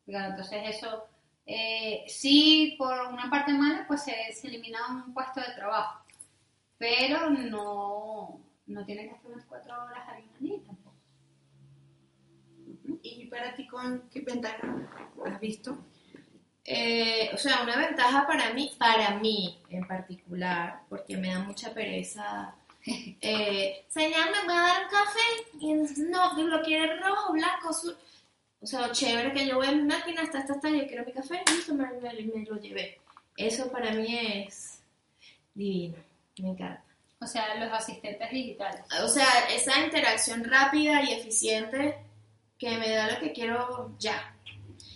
Entonces 0.06 0.76
eso, 0.76 1.04
eh, 1.46 2.04
sí, 2.08 2.74
por 2.76 3.00
una 3.08 3.30
parte 3.30 3.52
mala, 3.52 3.84
pues 3.86 4.02
se, 4.02 4.12
se 4.32 4.48
elimina 4.48 4.78
un 4.88 5.14
puesto 5.14 5.40
de 5.40 5.54
trabajo, 5.54 6.04
pero 6.78 7.30
no, 7.30 8.40
no 8.66 8.84
tiene 8.84 9.08
que 9.08 9.14
estar 9.14 9.30
24 9.30 9.84
horas 9.84 10.08
ahí 10.08 10.28
tampoco. 10.32 10.75
¿Y 13.02 13.26
para 13.26 13.54
ti 13.54 13.66
con 13.66 14.08
qué 14.10 14.20
ventaja 14.20 14.58
has 15.24 15.40
visto? 15.40 15.76
Eh, 16.68 17.30
o 17.32 17.36
sea, 17.36 17.62
una 17.62 17.76
ventaja 17.76 18.26
para 18.26 18.52
mí, 18.52 18.72
para 18.76 19.18
mí 19.18 19.56
en 19.70 19.86
particular, 19.86 20.80
porque 20.88 21.16
me 21.16 21.32
da 21.32 21.40
mucha 21.40 21.72
pereza. 21.72 22.54
Eh, 23.20 23.84
¿me 23.96 24.08
voy 24.46 24.56
a 24.56 24.60
dar 24.60 24.84
un 24.84 24.90
café? 24.90 25.58
Y 25.58 25.72
no, 26.04 26.40
lo 26.40 26.62
quiere 26.62 27.00
rojo, 27.00 27.32
blanco, 27.32 27.70
azul. 27.70 27.96
O 28.60 28.66
sea, 28.66 28.92
chévere 28.92 29.32
que 29.32 29.44
yo 29.44 29.56
voy 29.56 29.66
a 29.66 29.72
mi 29.72 29.82
máquina, 29.82 30.22
hasta 30.22 30.38
esta, 30.38 30.52
hasta, 30.52 30.70
yo 30.70 30.86
quiero 30.86 31.04
mi 31.04 31.12
café, 31.12 31.42
listo, 31.50 31.74
me, 31.74 31.84
me, 32.00 32.44
lo 32.44 32.60
llevé. 32.60 33.00
Eso 33.36 33.72
para 33.72 33.90
mí 33.90 34.16
es 34.16 34.80
divino, 35.52 35.96
me 36.38 36.50
encanta. 36.50 36.84
O 37.20 37.26
sea, 37.26 37.56
los 37.56 37.72
asistentes 37.72 38.30
digitales. 38.30 38.82
O 39.02 39.08
sea, 39.08 39.26
esa 39.50 39.84
interacción 39.84 40.44
rápida 40.44 41.02
y 41.02 41.14
eficiente 41.14 41.96
que 42.58 42.76
me 42.78 42.90
da 42.90 43.12
lo 43.12 43.20
que 43.20 43.32
quiero 43.32 43.94
ya. 43.98 44.34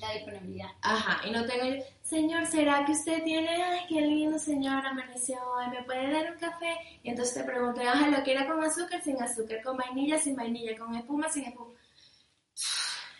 La 0.00 0.12
disponibilidad. 0.12 0.70
Ajá, 0.82 1.26
y 1.26 1.30
no 1.30 1.44
tengo 1.46 1.84
señor, 2.10 2.44
¿será 2.46 2.84
que 2.84 2.92
usted 2.92 3.22
tiene, 3.22 3.48
ay, 3.62 3.80
qué 3.88 4.00
lindo 4.00 4.36
señor, 4.38 4.84
amaneció 4.84 5.36
hoy, 5.52 5.68
¿me 5.70 5.84
puede 5.84 6.10
dar 6.10 6.32
un 6.32 6.38
café? 6.38 6.74
Y 7.04 7.10
entonces 7.10 7.34
te 7.34 7.44
pregunto, 7.44 7.80
ajá, 7.80 8.08
¿lo 8.08 8.22
quiere 8.24 8.46
con 8.46 8.62
azúcar, 8.64 9.00
sin 9.02 9.22
azúcar, 9.22 9.62
con 9.62 9.76
vainilla, 9.76 10.18
sin 10.18 10.34
vainilla, 10.34 10.76
con 10.76 10.94
espuma, 10.96 11.28
sin 11.28 11.44
espuma? 11.44 11.74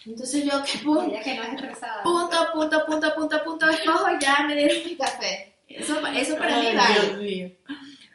Entonces 0.04 0.44
yo, 0.44 0.62
¿qué 0.73 0.78
punto? 0.78 1.14
que 1.23 1.35
no 1.37 1.42
es 1.44 1.78
Punto, 2.02 2.49
punto, 2.52 2.85
punto, 2.85 3.14
punto, 3.14 3.44
punto, 3.44 3.68
escojo, 3.70 4.06
ya 4.20 4.42
me 4.47 4.56
dieron 4.56 4.85
mi 4.85 4.97
café. 4.97 5.54
Eso, 5.68 6.04
eso 6.09 6.37
para 6.37 6.59
mí 6.59 6.75
vale. 6.75 7.59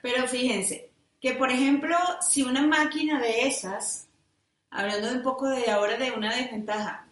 Pero 0.01 0.27
fíjense, 0.27 0.91
que 1.22 1.34
por 1.34 1.50
ejemplo, 1.50 1.98
si 2.20 2.44
una 2.44 2.67
máquina 2.67 3.22
de 3.22 3.48
esas, 3.48 4.05
hablando 4.75 5.12
un 5.12 5.24
poco 5.24 5.50
de 5.50 5.70
ahora 5.70 5.98
de 5.98 6.12
una 6.12 6.36
desventaja, 6.36 7.08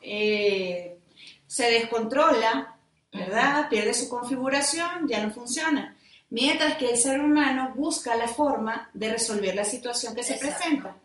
eh, 0.00 0.96
se 1.46 1.70
descontrola, 1.70 2.76
¿verdad? 3.12 3.68
Pierde 3.68 3.92
su 3.92 4.08
configuración, 4.08 5.08
ya 5.08 5.24
no 5.24 5.32
funciona. 5.32 5.96
Mientras 6.30 6.76
que 6.76 6.90
el 6.90 6.96
ser 6.96 7.20
humano 7.20 7.72
busca 7.74 8.14
la 8.14 8.28
forma 8.28 8.88
de 8.94 9.10
resolver 9.10 9.54
la 9.54 9.64
situación 9.64 10.14
que 10.14 10.22
se 10.22 10.36
presenta. 10.36 10.96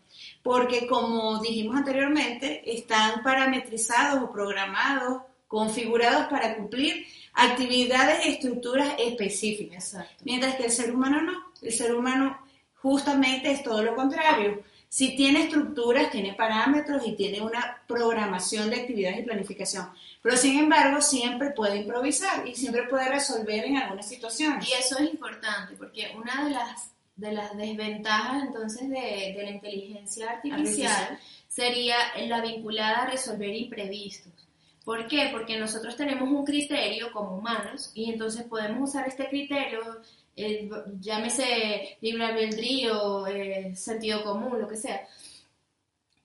Porque 0.42 0.86
como 0.86 1.40
dijimos 1.40 1.76
anteriormente, 1.76 2.62
están 2.72 3.24
parametrizados 3.24 4.22
o 4.22 4.30
programados, 4.30 5.22
configurados 5.48 6.28
para 6.28 6.56
cumplir 6.56 7.04
actividades 7.34 8.24
y 8.24 8.28
estructuras 8.30 8.94
específicas. 8.98 9.96
Mientras 10.22 10.54
que 10.54 10.66
el 10.66 10.70
ser 10.70 10.94
humano 10.94 11.20
no. 11.22 11.52
El 11.60 11.72
ser 11.72 11.92
humano 11.92 12.38
justamente 12.80 13.50
es 13.50 13.64
todo 13.64 13.82
lo 13.82 13.96
contrario 13.96 14.62
si 14.96 15.14
tiene 15.14 15.42
estructuras, 15.42 16.10
tiene 16.10 16.32
parámetros 16.32 17.06
y 17.06 17.12
tiene 17.12 17.42
una 17.42 17.82
programación 17.86 18.70
de 18.70 18.76
actividades 18.76 19.18
y 19.18 19.24
planificación. 19.24 19.90
Pero 20.22 20.38
sin 20.38 20.58
embargo, 20.58 21.02
siempre 21.02 21.50
puede 21.50 21.76
improvisar 21.76 22.48
y 22.48 22.54
siempre 22.54 22.84
puede 22.84 23.10
resolver 23.10 23.66
en 23.66 23.76
algunas 23.76 24.08
situaciones. 24.08 24.66
Y 24.66 24.72
eso 24.72 24.96
es 24.98 25.10
importante 25.10 25.74
porque 25.76 26.16
una 26.16 26.46
de 26.46 26.50
las, 26.52 26.92
de 27.14 27.30
las 27.30 27.54
desventajas 27.58 28.42
entonces 28.44 28.88
de, 28.88 29.34
de 29.36 29.42
la 29.42 29.50
inteligencia 29.50 30.30
artificial, 30.30 31.18
sería 31.46 31.96
la 32.26 32.40
vinculada 32.40 33.02
a 33.02 33.10
resolver 33.10 33.54
imprevistos. 33.54 34.32
¿Por 34.82 35.08
qué? 35.08 35.28
Porque 35.30 35.58
nosotros 35.58 35.94
tenemos 35.94 36.26
un 36.26 36.46
criterio 36.46 37.12
como 37.12 37.36
humanos 37.36 37.90
y 37.92 38.10
entonces 38.10 38.44
podemos 38.44 38.88
usar 38.88 39.06
este 39.06 39.28
criterio 39.28 40.00
eh, 40.36 40.68
llámese 41.00 41.96
libre 42.02 42.26
albedrío, 42.26 43.26
eh, 43.26 43.74
sentido 43.74 44.22
común, 44.22 44.60
lo 44.60 44.68
que 44.68 44.76
sea, 44.76 45.06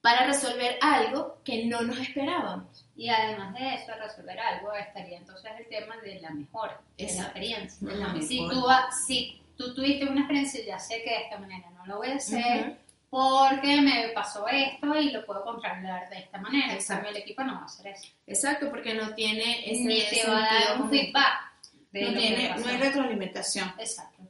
para 0.02 0.26
resolver 0.26 0.78
algo 0.82 1.38
que 1.46 1.66
no 1.66 1.82
nos 1.82 1.98
esperábamos. 1.98 2.86
Y 2.98 3.08
además 3.08 3.54
de 3.54 3.76
eso, 3.76 3.94
resolver 4.02 4.38
algo, 4.40 4.74
estaría 4.74 5.18
entonces 5.18 5.52
el 5.58 5.68
tema 5.68 5.96
de 5.98 6.20
la 6.20 6.32
mejora, 6.32 6.82
de 6.98 7.06
la 7.06 7.22
experiencia. 7.22 7.88
si, 8.22 8.48
tú, 8.50 8.66
si 9.08 9.42
tú 9.56 9.74
tuviste 9.74 10.06
una 10.06 10.22
experiencia, 10.22 10.66
ya 10.66 10.78
sé 10.78 11.02
que 11.04 11.10
de 11.10 11.24
esta 11.24 11.38
manera 11.38 11.70
no 11.70 11.86
lo 11.86 11.98
voy 11.98 12.10
a 12.10 12.16
hacer, 12.16 12.78
porque 13.10 13.82
me 13.82 14.10
pasó 14.10 14.46
esto 14.48 14.96
y 14.96 15.12
lo 15.12 15.26
puedo 15.26 15.44
controlar 15.44 16.10
de 16.10 16.18
esta 16.18 16.38
manera. 16.40 16.74
Exacto. 16.74 17.10
el 17.10 17.18
equipo 17.18 17.44
no 17.44 17.54
va 17.54 17.62
a 17.62 17.66
hacer 17.66 17.88
eso. 17.88 18.08
Exacto, 18.28 18.70
porque 18.70 18.94
no 18.94 19.14
tiene 19.14 19.72
ese 19.72 19.84
Ni 19.84 20.02
te 20.02 20.28
va 20.28 20.38
a 20.38 20.54
dar 20.54 20.82
un 20.82 20.90
feedback 20.90 21.51
no, 21.92 22.14
tiene, 22.18 22.56
no 22.58 22.68
hay 22.68 22.78
retroalimentación. 22.78 23.74
Exacto. 23.78 24.24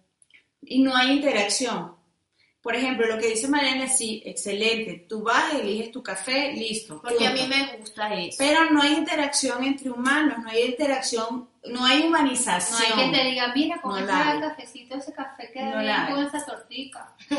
Y 0.61 0.81
no 0.81 0.95
hay 0.95 1.11
interacción. 1.11 1.95
Por 2.61 2.75
ejemplo, 2.75 3.07
lo 3.07 3.17
que 3.17 3.29
dice 3.29 3.47
Mariana, 3.47 3.87
sí, 3.87 4.21
excelente. 4.23 5.07
Tú 5.09 5.23
vas, 5.23 5.55
eliges 5.55 5.91
tu 5.91 6.03
café, 6.03 6.53
listo. 6.53 7.01
Porque 7.01 7.25
a 7.25 7.31
mí 7.31 7.47
me 7.47 7.77
gusta 7.77 8.13
eso. 8.13 8.35
Pero 8.37 8.69
no 8.69 8.83
hay 8.83 8.93
interacción 8.93 9.63
entre 9.63 9.89
humanos, 9.89 10.37
no 10.43 10.47
hay 10.47 10.65
interacción, 10.65 11.49
no 11.65 11.83
hay 11.83 12.03
humanización. 12.03 12.79
No 12.79 12.85
hay 12.85 13.09
quien 13.09 13.11
te 13.11 13.23
diga, 13.31 13.51
mira, 13.55 13.81
con 13.81 13.93
no 13.93 13.97
ese 13.97 14.41
cafecito, 14.41 14.95
ese 14.95 15.11
café 15.11 15.49
que 15.51 15.63
no 15.63 15.79
bien 15.79 16.05
con 16.11 16.23
esa 16.23 16.45
tortica. 16.45 17.15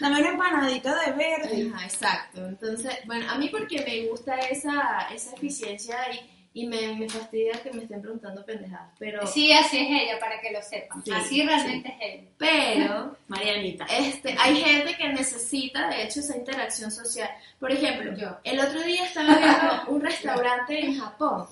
Dame 0.00 0.20
una 0.20 0.30
empanadita 0.30 0.98
de 1.04 1.12
verde. 1.12 1.70
exacto. 1.84 2.46
Entonces, 2.46 2.96
bueno, 3.04 3.30
a 3.30 3.36
mí 3.36 3.50
porque 3.50 3.84
me 3.86 4.08
gusta 4.08 4.38
esa, 4.38 5.08
esa 5.14 5.34
eficiencia 5.34 5.98
y 6.14 6.41
y 6.54 6.66
me, 6.66 6.94
me, 6.96 7.08
fastidia 7.08 7.62
que 7.62 7.72
me 7.72 7.82
estén 7.82 8.02
preguntando 8.02 8.44
pendejadas. 8.44 8.92
Pero, 8.98 9.26
sí, 9.26 9.52
así 9.52 9.78
es 9.78 10.02
ella, 10.02 10.18
para 10.18 10.40
que 10.40 10.50
lo 10.52 10.62
sepan. 10.62 11.02
así 11.14 11.42
realmente 11.42 11.88
es 11.88 12.14
ella. 12.14 12.28
Pero, 12.38 13.16
Marianita, 13.28 13.86
este, 13.86 14.36
hay 14.38 14.56
gente 14.56 14.96
que 14.96 15.08
necesita, 15.08 15.88
de 15.88 16.02
hecho, 16.02 16.20
esa 16.20 16.36
interacción 16.36 16.90
social. 16.90 17.30
Por 17.58 17.72
ejemplo, 17.72 18.14
yo 18.16 18.36
el 18.44 18.60
otro 18.60 18.82
día 18.82 19.04
estaba 19.04 19.38
viendo 19.38 19.84
un 19.88 20.00
restaurante 20.02 20.78
en 20.78 20.98
Japón 20.98 21.46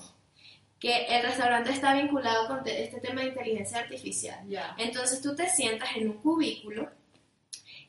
que 0.78 1.04
el 1.06 1.22
restaurante 1.22 1.70
está 1.70 1.94
vinculado 1.94 2.48
con 2.48 2.66
este 2.66 3.00
tema 3.00 3.20
de 3.20 3.28
inteligencia 3.28 3.80
artificial. 3.80 4.40
Entonces 4.78 5.20
tú 5.20 5.36
te 5.36 5.48
sientas 5.48 5.90
en 5.94 6.08
un 6.08 6.16
cubículo 6.22 6.90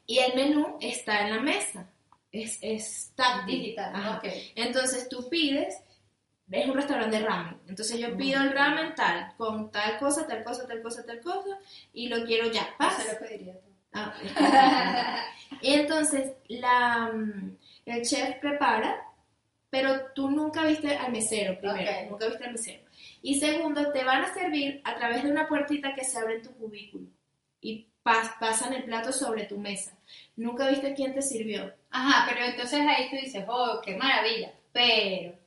y 0.05 0.19
el 0.19 0.35
menú 0.35 0.77
está 0.81 1.21
en 1.21 1.35
la 1.35 1.41
mesa. 1.41 1.89
Es, 2.33 2.59
es 2.61 3.13
Digital. 3.45 4.17
Okay. 4.17 4.51
Entonces 4.55 5.07
tú 5.07 5.29
pides 5.29 5.81
es 6.51 6.67
un 6.67 6.75
restaurante 6.75 7.17
de 7.17 7.25
ramen. 7.25 7.59
Entonces 7.67 7.99
yo 7.99 8.15
pido 8.17 8.41
el 8.41 8.51
ramen 8.51 8.93
tal, 8.95 9.33
con 9.37 9.71
tal 9.71 9.97
cosa, 9.97 10.27
tal 10.27 10.43
cosa, 10.43 10.67
tal 10.67 10.81
cosa, 10.81 11.05
tal 11.05 11.21
cosa, 11.21 11.57
y 11.93 12.07
lo 12.09 12.25
quiero 12.25 12.51
ya. 12.51 12.67
Pasa. 12.77 13.13
lo 13.13 13.19
pediría 13.19 13.55
Ah, 13.93 14.13
y 15.61 15.73
entonces 15.73 16.33
la, 16.47 17.11
mm, 17.13 17.57
el 17.85 18.01
chef 18.03 18.37
prepara, 18.39 19.03
pero 19.69 20.11
tú 20.15 20.29
nunca 20.29 20.65
viste 20.65 20.95
al 20.95 21.11
mesero, 21.11 21.59
primero, 21.59 21.91
nunca 22.09 22.27
viste 22.27 22.45
al 22.45 22.53
mesero. 22.53 22.83
Y 23.21 23.39
segundo, 23.39 23.91
te 23.91 24.03
van 24.03 24.23
a 24.23 24.33
servir 24.33 24.81
a 24.83 24.95
través 24.95 25.23
de 25.23 25.31
una 25.31 25.47
puertita 25.47 25.93
que 25.93 26.05
se 26.05 26.17
abre 26.17 26.35
en 26.35 26.41
tu 26.43 26.53
cubículo 26.53 27.07
y 27.59 27.87
pasan 28.03 28.73
el 28.73 28.83
plato 28.83 29.11
sobre 29.11 29.45
tu 29.45 29.57
mesa. 29.57 29.97
Nunca 30.35 30.69
viste 30.69 30.93
quién 30.93 31.13
te 31.13 31.21
sirvió. 31.21 31.73
Ajá, 31.91 32.27
pero 32.29 32.45
entonces 32.45 32.79
ahí 32.79 33.09
tú 33.09 33.17
dices, 33.17 33.43
oh, 33.47 33.81
qué 33.83 33.95
maravilla. 33.95 34.53
Pero 34.71 35.37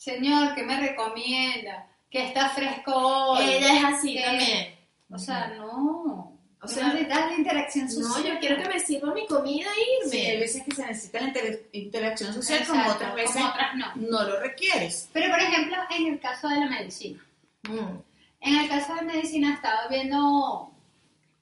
Señor, 0.00 0.54
¿qué 0.54 0.62
me 0.62 0.80
recomienda? 0.80 1.86
Que 2.08 2.28
está 2.28 2.48
fresco 2.48 2.90
hoy. 2.94 3.44
Ella 3.44 3.76
es 3.76 3.84
así 3.84 4.18
también. 4.18 4.74
O 5.10 5.18
sea, 5.18 5.48
no. 5.48 6.40
O 6.62 6.66
sea, 6.66 6.86
necesitas 6.88 7.30
la 7.30 7.36
interacción 7.36 7.90
social. 7.90 8.24
No, 8.24 8.30
yo 8.30 8.40
quiero 8.40 8.62
que 8.62 8.68
me 8.70 8.80
sirva 8.80 9.12
mi 9.12 9.26
comida 9.26 9.68
e 9.76 10.06
irme. 10.06 10.10
Sí, 10.10 10.26
hay 10.26 10.40
veces 10.40 10.62
que 10.62 10.74
se 10.74 10.86
necesita 10.86 11.20
la 11.20 11.32
interacción 11.72 12.32
social, 12.32 12.66
como 12.66 12.88
otras 12.88 13.14
veces 13.14 13.42
no. 13.74 13.94
no. 13.96 14.26
lo 14.26 14.40
requieres. 14.40 15.10
Pero, 15.12 15.32
por 15.32 15.38
ejemplo, 15.38 15.76
en 15.90 16.06
el 16.14 16.18
caso 16.18 16.48
de 16.48 16.60
la 16.60 16.66
medicina. 16.66 17.22
Mm. 17.64 17.98
En 18.40 18.56
el 18.56 18.68
caso 18.70 18.94
de 18.94 19.02
la 19.02 19.12
medicina, 19.12 19.52
estaba 19.52 19.86
viendo 19.88 20.72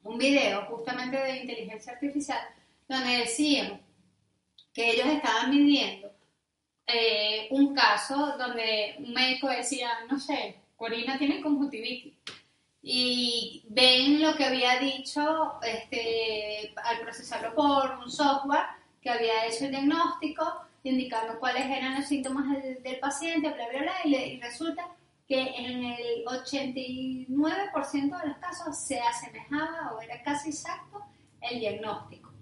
un 0.03 0.19
video 0.19 0.65
justamente 0.65 1.17
de 1.17 1.43
inteligencia 1.43 1.93
artificial 1.93 2.41
donde 2.89 3.19
decían 3.19 3.81
que 4.75 4.91
ellos 4.91 5.07
estaban 5.07 5.49
midiendo 5.51 6.18
eh, 6.89 7.49
un 7.51 7.75
caso 7.75 8.35
donde 8.39 8.97
un 8.99 9.13
médico 9.13 9.49
decía, 9.49 9.91
no 10.11 10.19
sé, 10.19 10.57
Corina 10.77 11.19
tiene 11.19 11.43
conjuntivitis. 11.43 12.15
Y 12.83 13.65
ven 13.69 14.23
lo 14.23 14.35
que 14.35 14.45
había 14.45 14.79
dicho 14.79 15.61
este, 15.63 16.73
al 16.83 17.01
procesarlo 17.01 17.55
por 17.55 17.99
un 17.99 18.11
software 18.11 18.65
que 19.03 19.11
había 19.11 19.47
hecho 19.47 19.67
el 19.67 19.73
diagnóstico 19.73 20.63
indicando 20.85 21.39
cuáles 21.39 21.67
eran 21.67 21.97
los 21.97 22.07
síntomas 22.07 22.47
del, 22.83 22.99
paciente, 22.99 23.51
bla, 23.51 23.69
bla, 23.69 23.83
bla, 23.83 23.93
y, 24.05 24.41
resulta 24.41 24.89
que 25.27 25.41
en 25.41 25.85
el 25.85 26.25
89% 26.25 28.21
de 28.23 28.29
los 28.29 28.39
casos 28.39 28.79
se 28.79 28.99
asemejaba 28.99 29.93
o 29.93 30.01
era 30.01 30.23
casi 30.23 30.49
exacto 30.49 31.05
el 31.43 31.61
diagnóstico. 31.61 32.33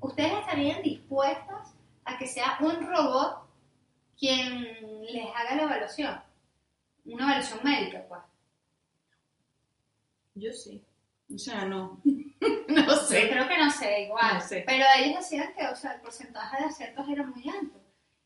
¿Ustedes 0.00 0.34
estarían 0.38 0.82
dispuestos 0.82 1.74
a 2.04 2.16
que 2.16 2.28
sea 2.28 2.58
un 2.60 2.86
robot 2.86 3.47
quien 4.18 4.66
les 5.12 5.26
haga 5.34 5.56
la 5.56 5.62
evaluación? 5.62 6.20
Una 7.04 7.24
evaluación 7.24 7.60
médica, 7.62 8.04
pues. 8.08 8.20
Yo 10.34 10.52
sí. 10.52 10.82
O 11.34 11.38
sea, 11.38 11.64
no. 11.64 12.00
no 12.68 12.96
sé. 12.96 13.28
creo 13.30 13.48
que 13.48 13.58
no 13.58 13.70
sé, 13.70 14.02
igual. 14.02 14.42
Pero 14.48 14.84
ellos 14.98 15.18
decían 15.18 15.52
que, 15.56 15.66
o 15.66 15.76
sea, 15.76 15.94
el 15.94 16.00
porcentaje 16.00 16.58
de 16.58 16.64
aciertos 16.64 17.08
era 17.08 17.24
muy 17.24 17.48
alto. 17.48 17.80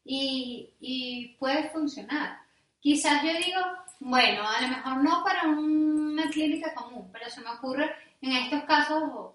Y, 0.04 0.74
y 0.80 1.36
puede 1.38 1.70
funcionar. 1.70 2.40
Quizás 2.80 3.22
yo 3.22 3.30
digo, 3.34 3.60
bueno, 4.00 4.42
a 4.48 4.60
lo 4.60 4.68
mejor 4.68 4.96
no 5.04 5.22
para 5.22 5.44
una 5.46 6.28
clínica 6.28 6.74
común, 6.74 7.08
pero 7.12 7.30
se 7.30 7.40
me 7.40 7.50
ocurre 7.50 7.94
en 8.20 8.32
estos 8.32 8.64
casos 8.64 9.32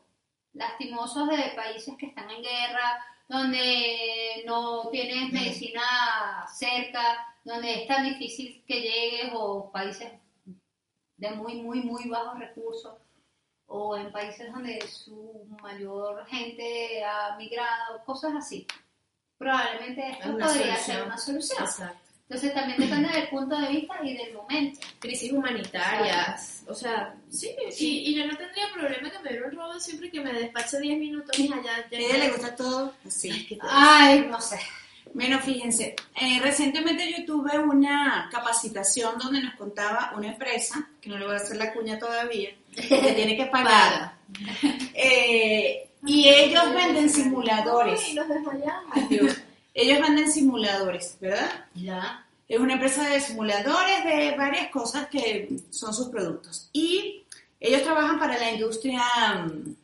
lastimosos 0.53 1.29
de 1.29 1.53
países 1.55 1.95
que 1.97 2.07
están 2.07 2.29
en 2.29 2.41
guerra, 2.41 3.05
donde 3.27 4.43
no 4.46 4.89
tienes 4.89 5.31
medicina 5.31 6.48
cerca, 6.53 7.36
donde 7.43 7.81
es 7.84 7.88
tan 7.88 8.05
difícil 8.05 8.63
que 8.65 8.81
llegues, 8.81 9.31
o 9.34 9.72
países 9.72 10.12
de 11.17 11.31
muy, 11.31 11.62
muy, 11.62 11.81
muy 11.81 12.07
bajos 12.10 12.39
recursos, 12.39 12.96
o 13.65 13.98
en 13.98 14.12
países 14.12 14.51
donde 14.51 14.79
su 14.88 15.46
mayor 15.62 16.25
gente 16.27 17.03
ha 17.03 17.36
migrado, 17.38 18.03
cosas 18.05 18.34
así. 18.36 18.65
Probablemente 19.38 20.10
esto 20.10 20.38
podría 20.38 20.77
ser 20.77 21.03
una 21.03 21.17
solución. 21.17 21.67
Entonces 22.29 22.53
también 22.53 22.77
depende 22.77 23.07
del 23.07 23.29
punto 23.29 23.57
de 23.57 23.69
vista 23.69 23.96
y 24.03 24.17
del 24.17 24.34
momento. 24.34 24.79
Crisis 25.00 25.31
humanitarias, 25.31 26.63
o 26.67 26.74
sea, 26.74 27.15
sí, 27.29 27.55
Y, 27.79 28.15
yo 28.15 28.27
no 28.27 28.36
tendría 28.36 28.65
problema 28.74 29.10
que 29.10 29.19
me 29.19 29.29
diera 29.29 29.48
un 29.48 29.55
robot 29.55 29.79
siempre 29.79 30.12
que 30.12 30.19
me 30.19 30.34
despache 30.34 30.77
10 30.77 31.00
minutos 31.00 31.39
y 31.39 31.46
allá. 31.53 31.86
¿A 31.89 31.96
ella 31.96 32.17
le 32.17 32.31
gusta 32.31 32.53
todo? 32.53 32.93
Sí. 33.07 33.57
Ay, 33.62 34.27
no 34.29 34.41
sé. 34.41 34.60
Bueno, 35.13 35.39
fíjense, 35.39 35.96
eh, 36.19 36.39
recientemente 36.41 37.10
yo 37.17 37.25
tuve 37.25 37.57
una 37.57 38.27
capacitación 38.29 39.17
donde 39.17 39.41
nos 39.41 39.55
contaba 39.55 40.12
una 40.17 40.27
empresa, 40.27 40.86
que 41.00 41.10
no 41.10 41.17
le 41.17 41.25
voy 41.25 41.34
a 41.34 41.38
hacer 41.38 41.55
la 41.55 41.72
cuña 41.74 41.98
todavía, 41.98 42.50
que 42.75 43.13
tiene 43.13 43.38
que 43.38 43.46
pagar. 43.51 44.15
eh, 44.93 45.88
y 46.05 46.27
ellos 46.27 46.74
venden 46.74 47.10
simuladores. 47.10 48.01
Ay, 48.05 48.13
los 48.15 48.27
desmayamos. 48.27 49.38
Ellos 49.79 50.01
venden 50.01 50.31
simuladores, 50.31 51.17
¿verdad? 51.22 51.65
Ya. 51.75 52.25
Es 52.48 52.60
una 52.60 52.74
empresa 52.74 53.07
de 53.07 53.22
simuladores 53.22 54.03
de 54.05 54.36
varias 54.36 54.72
cosas 54.72 55.07
que 55.07 55.50
son 55.69 55.93
sus 55.93 56.07
productos. 56.10 56.67
Y 56.74 57.24
ellos 57.60 57.84
trabajan 57.84 58.17
para 58.17 58.39
la 58.39 58.53
industria 58.53 59.03
mm, 59.46 59.75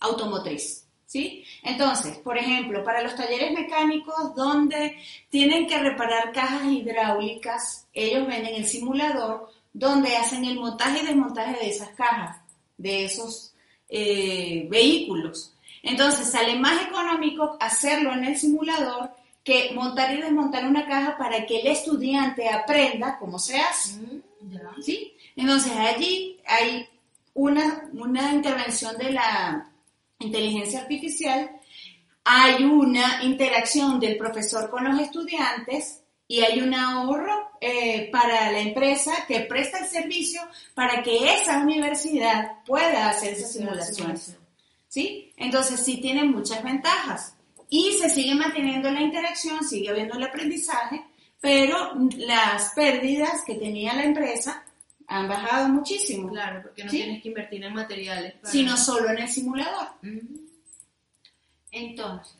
automotriz. 0.00 0.86
¿Sí? 1.04 1.44
Entonces, 1.62 2.16
por 2.18 2.38
ejemplo, 2.38 2.82
para 2.84 3.02
los 3.02 3.14
talleres 3.16 3.52
mecánicos 3.52 4.34
donde 4.34 4.96
tienen 5.28 5.66
que 5.66 5.78
reparar 5.78 6.32
cajas 6.32 6.64
hidráulicas, 6.64 7.86
ellos 7.92 8.26
venden 8.26 8.54
el 8.54 8.66
simulador 8.66 9.50
donde 9.74 10.16
hacen 10.16 10.44
el 10.46 10.58
montaje 10.58 11.02
y 11.02 11.06
desmontaje 11.06 11.58
de 11.58 11.68
esas 11.68 11.90
cajas, 11.90 12.38
de 12.78 13.04
esos 13.04 13.54
eh, 13.90 14.66
vehículos. 14.70 15.54
Entonces, 15.82 16.30
sale 16.30 16.58
más 16.58 16.86
económico 16.86 17.56
hacerlo 17.60 18.12
en 18.12 18.24
el 18.24 18.36
simulador 18.36 19.17
que 19.44 19.72
montar 19.74 20.14
y 20.14 20.20
desmontar 20.20 20.66
una 20.66 20.86
caja 20.86 21.16
para 21.16 21.46
que 21.46 21.60
el 21.60 21.68
estudiante 21.68 22.48
aprenda 22.48 23.18
cómo 23.18 23.38
se 23.38 23.58
hace. 23.58 23.94
Mm, 23.94 24.82
¿Sí? 24.82 25.16
Entonces 25.36 25.72
allí 25.76 26.38
hay 26.46 26.86
una, 27.34 27.88
una 27.92 28.32
intervención 28.32 28.96
de 28.98 29.12
la 29.12 29.70
inteligencia 30.18 30.80
artificial, 30.80 31.50
hay 32.24 32.64
una 32.64 33.22
interacción 33.22 33.98
del 33.98 34.16
profesor 34.18 34.68
con 34.68 34.84
los 34.84 35.00
estudiantes 35.00 36.02
y 36.26 36.40
hay 36.40 36.60
un 36.60 36.74
ahorro 36.74 37.52
eh, 37.60 38.10
para 38.12 38.52
la 38.52 38.60
empresa 38.60 39.24
que 39.26 39.40
presta 39.40 39.78
el 39.78 39.86
servicio 39.86 40.42
para 40.74 41.02
que 41.02 41.32
esa 41.32 41.58
universidad 41.60 42.62
pueda 42.66 43.08
hacer 43.08 43.32
esa 43.32 43.48
simulación. 43.48 44.14
¿Sí? 44.88 45.32
Entonces 45.36 45.80
sí 45.80 45.98
tiene 46.00 46.24
muchas 46.24 46.62
ventajas 46.62 47.37
y 47.70 47.92
se 47.92 48.08
sigue 48.10 48.34
manteniendo 48.34 48.90
la 48.90 49.00
interacción, 49.00 49.62
sigue 49.64 49.90
habiendo 49.90 50.16
el 50.16 50.24
aprendizaje, 50.24 51.04
pero 51.40 51.94
las 52.16 52.72
pérdidas 52.74 53.42
que 53.46 53.54
tenía 53.54 53.94
la 53.94 54.04
empresa 54.04 54.64
han 55.06 55.28
bajado 55.28 55.68
muchísimo. 55.68 56.28
Claro, 56.28 56.62
porque 56.62 56.84
no 56.84 56.90
tienes 56.90 57.22
que 57.22 57.28
invertir 57.28 57.64
en 57.64 57.74
materiales. 57.74 58.34
Sino 58.44 58.76
solo 58.76 59.10
en 59.10 59.18
el 59.18 59.28
simulador. 59.28 59.88
Entonces. 61.70 62.34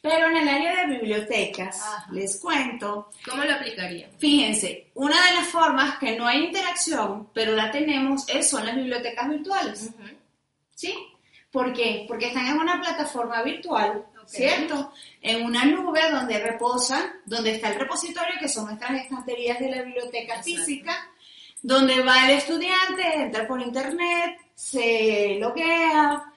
Pero 0.00 0.28
en 0.28 0.36
el 0.36 0.48
área 0.48 0.86
de 0.86 0.98
bibliotecas, 0.98 1.82
les 2.12 2.40
cuento. 2.40 3.10
¿Cómo 3.28 3.44
lo 3.44 3.54
aplicaría? 3.54 4.08
Fíjense, 4.18 4.90
una 4.94 5.16
de 5.26 5.34
las 5.34 5.48
formas 5.48 5.98
que 5.98 6.16
no 6.16 6.26
hay 6.26 6.44
interacción, 6.44 7.28
pero 7.34 7.54
la 7.54 7.70
tenemos, 7.70 8.28
es, 8.28 8.48
son 8.48 8.64
las 8.64 8.76
bibliotecas 8.76 9.28
virtuales. 9.28 9.90
¿Sí? 10.74 10.94
¿Por 11.56 11.72
qué? 11.72 12.04
Porque 12.06 12.26
están 12.26 12.48
en 12.48 12.58
una 12.58 12.78
plataforma 12.78 13.42
virtual, 13.42 14.04
¿cierto? 14.26 14.92
En 15.22 15.42
una 15.42 15.64
nube 15.64 16.02
donde 16.10 16.38
reposan, 16.38 17.02
donde 17.24 17.52
está 17.52 17.70
el 17.70 17.78
repositorio, 17.78 18.34
que 18.38 18.46
son 18.46 18.66
nuestras 18.66 18.90
estanterías 19.00 19.58
de 19.58 19.70
la 19.70 19.80
biblioteca 19.80 20.42
física, 20.42 20.94
donde 21.62 22.02
va 22.02 22.26
el 22.26 22.36
estudiante, 22.36 23.22
entra 23.22 23.48
por 23.48 23.62
internet, 23.62 24.38
se 24.54 25.38
loguea 25.40 26.30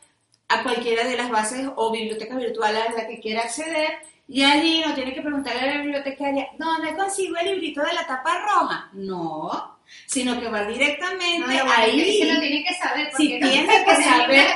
a 0.47 0.63
cualquiera 0.63 1.03
de 1.03 1.17
las 1.17 1.29
bases 1.29 1.67
o 1.75 1.91
bibliotecas 1.91 2.37
virtuales 2.37 2.87
a 2.87 2.93
la 2.93 3.07
que 3.09 3.19
quiera 3.19 3.41
acceder, 3.41 3.91
y 4.25 4.45
allí 4.45 4.81
no 4.85 4.93
tiene 4.93 5.13
que 5.13 5.21
preguntarle 5.21 5.59
a 5.59 5.75
la 5.75 5.81
bibliotecaria, 5.81 6.47
¿dónde 6.57 6.95
consigo 6.95 7.35
el 7.35 7.55
librito 7.55 7.81
de 7.81 7.91
la 7.93 8.07
tapa 8.07 8.39
roja? 8.39 8.89
No, 8.93 9.78
sino 10.05 10.39
que 10.39 10.47
va 10.47 10.65
directamente 10.65 11.59
ahí. 11.75 12.23
Lo 12.23 12.39
tiene 12.39 12.63
que 12.63 12.73
saber. 12.75 13.11
Si 13.15 13.27
tiene 13.39 13.85
que 13.85 13.95
saber, 14.03 14.47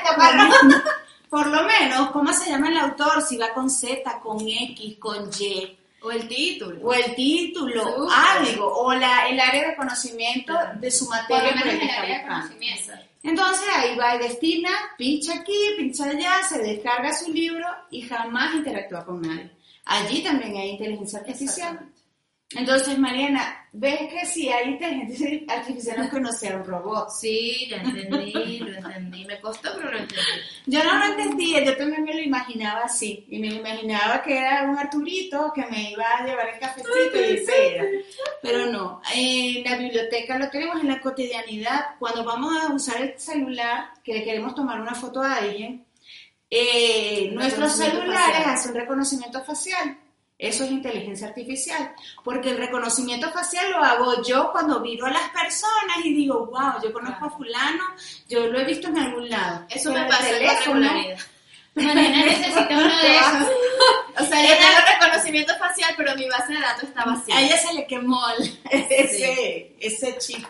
por 1.29 1.47
lo 1.47 1.63
menos, 1.63 2.11
cómo 2.11 2.31
se 2.33 2.49
llama 2.49 2.69
el 2.69 2.77
autor, 2.77 3.21
si 3.21 3.37
va 3.37 3.53
con 3.53 3.69
Z, 3.69 4.19
con 4.19 4.39
X, 4.47 4.97
con 4.99 5.29
Y. 5.39 5.77
O 6.01 6.11
el 6.11 6.27
título. 6.27 6.79
O 6.83 6.93
el 6.93 7.15
título, 7.15 8.07
algo. 8.11 8.67
O 8.67 8.93
la, 8.93 9.29
el 9.29 9.39
área 9.39 9.69
de 9.69 9.75
conocimiento 9.75 10.53
de 10.75 10.91
su 10.91 11.07
materia. 11.07 11.53
Por 11.53 11.67
el 11.67 11.89
área 11.89 12.19
de 12.19 12.27
conocimiento. 12.27 12.91
Entonces 13.23 13.65
ahí 13.73 13.95
va 13.95 14.15
y 14.15 14.19
destina, 14.19 14.69
pincha 14.97 15.33
aquí, 15.35 15.57
pincha 15.77 16.09
allá, 16.09 16.43
se 16.47 16.59
descarga 16.59 17.13
su 17.13 17.31
libro 17.31 17.65
y 17.89 18.01
jamás 18.01 18.53
interactúa 18.55 19.05
con 19.05 19.21
nadie. 19.21 19.49
Allí 19.85 20.21
también 20.21 20.57
hay 20.57 20.71
inteligencia 20.71 21.19
artificial. 21.19 21.79
Entonces, 22.55 22.97
Mariana, 22.99 23.67
¿ves 23.71 24.11
que 24.11 24.25
si 24.25 24.49
hay 24.49 24.71
inteligencia 24.71 25.55
artificial 25.55 25.97
no 25.97 26.09
conocer 26.09 26.55
un 26.55 26.65
robot? 26.65 27.09
Sí, 27.09 27.67
ya 27.69 27.77
entendí, 27.77 28.59
lo 28.59 28.75
entendí. 28.77 29.25
Me 29.25 29.39
costó, 29.39 29.71
pero 29.75 29.91
lo 29.91 29.97
entendí. 29.97 30.23
Yo 30.65 30.83
no 30.83 30.97
lo 30.97 31.05
entendía, 31.05 31.63
yo 31.63 31.75
también 31.75 32.03
me 32.03 32.13
lo 32.13 32.21
imaginaba 32.21 32.81
así. 32.81 33.25
Y 33.29 33.39
me 33.39 33.47
imaginaba 33.47 34.21
que 34.21 34.37
era 34.37 34.63
un 34.69 34.77
Arturito 34.77 35.51
que 35.53 35.65
me 35.65 35.91
iba 35.91 36.05
a 36.05 36.25
llevar 36.25 36.49
el 36.49 36.59
cafecito 36.59 37.15
y 37.15 37.37
ese 37.37 38.05
Pero 38.41 38.67
no, 38.67 39.01
en 39.13 39.63
la 39.63 39.77
biblioteca 39.77 40.37
lo 40.37 40.49
tenemos 40.49 40.81
en 40.81 40.89
la 40.89 41.01
cotidianidad. 41.01 41.95
Cuando 41.99 42.23
vamos 42.23 42.53
a 42.61 42.73
usar 42.73 43.01
el 43.01 43.19
celular, 43.19 43.89
que 44.03 44.23
queremos 44.23 44.53
tomar 44.53 44.79
una 44.79 44.93
foto 44.93 45.21
a 45.21 45.37
alguien, 45.37 45.85
eh, 46.49 47.31
nuestros 47.33 47.77
celulares 47.77 48.45
hacen 48.45 48.75
reconocimiento 48.75 49.43
facial. 49.43 49.97
Eso 50.37 50.65
es 50.65 50.71
inteligencia 50.71 51.27
artificial, 51.27 51.93
porque 52.23 52.49
el 52.49 52.57
reconocimiento 52.57 53.31
facial 53.31 53.71
lo 53.71 53.77
hago 53.77 54.23
yo 54.23 54.51
cuando 54.51 54.79
miro 54.79 55.05
a 55.05 55.11
las 55.11 55.29
personas 55.29 55.97
y 56.03 56.13
digo, 56.13 56.47
wow, 56.47 56.81
yo 56.83 56.91
conozco 56.91 57.25
a 57.25 57.29
fulano, 57.29 57.83
yo 58.27 58.47
lo 58.47 58.59
he 58.59 58.65
visto 58.65 58.87
en 58.87 58.97
algún 58.97 59.29
lado. 59.29 59.65
Eso 59.69 59.93
me 59.93 60.03
pasa 60.05 60.27
con 60.65 60.81
regularidad. 60.81 61.19
Mariana 61.75 62.25
necesita 62.25 62.67
uno 62.69 62.97
de 62.97 63.15
esos. 63.17 63.51
O 64.15 64.23
sea, 64.25 64.43
yo 64.43 64.53
tengo 64.53 64.79
reconocimiento 64.93 65.57
facial, 65.57 65.91
pero 65.97 66.15
mi 66.15 66.29
base 66.29 66.53
de 66.53 66.59
datos 66.59 66.83
está 66.83 67.03
vacía. 67.03 67.35
A 67.35 67.41
ella 67.41 67.57
se 67.57 67.73
le 67.73 67.87
quemó 67.87 68.21
ese, 68.69 69.75
ese 69.79 70.17
chip. 70.19 70.45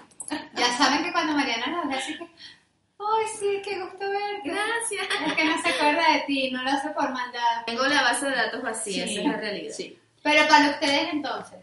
Ya 0.54 0.78
saben 0.78 1.02
que 1.02 1.14
cuando 1.14 1.34
Mariana 1.34 1.68
nos 1.68 1.88
ve 1.88 1.96
así 1.96 2.18
que, 2.18 2.24
¡ay, 2.24 3.26
sí, 3.40 3.62
qué 3.64 3.80
gusto 3.80 4.00
verte! 4.00 4.50
Gracias. 4.50 5.08
Es 5.28 5.34
que 5.34 5.46
no 5.46 5.62
se 5.62 5.70
acuerda 5.70 6.03
de 6.14 6.20
ti, 6.22 6.52
no 6.52 6.64
lo 6.64 6.70
hace 6.70 6.90
por 6.90 7.12
maldad. 7.12 7.66
Tengo 7.66 7.86
la 7.86 8.02
base 8.02 8.30
de 8.30 8.36
datos 8.36 8.62
vacía, 8.62 9.06
esa 9.06 9.20
es 9.22 9.26
la 9.26 9.38
realidad. 9.38 9.74
Sí. 9.74 9.98
Pero 10.22 10.48
para 10.48 10.70
ustedes 10.70 11.14
entonces. 11.14 11.60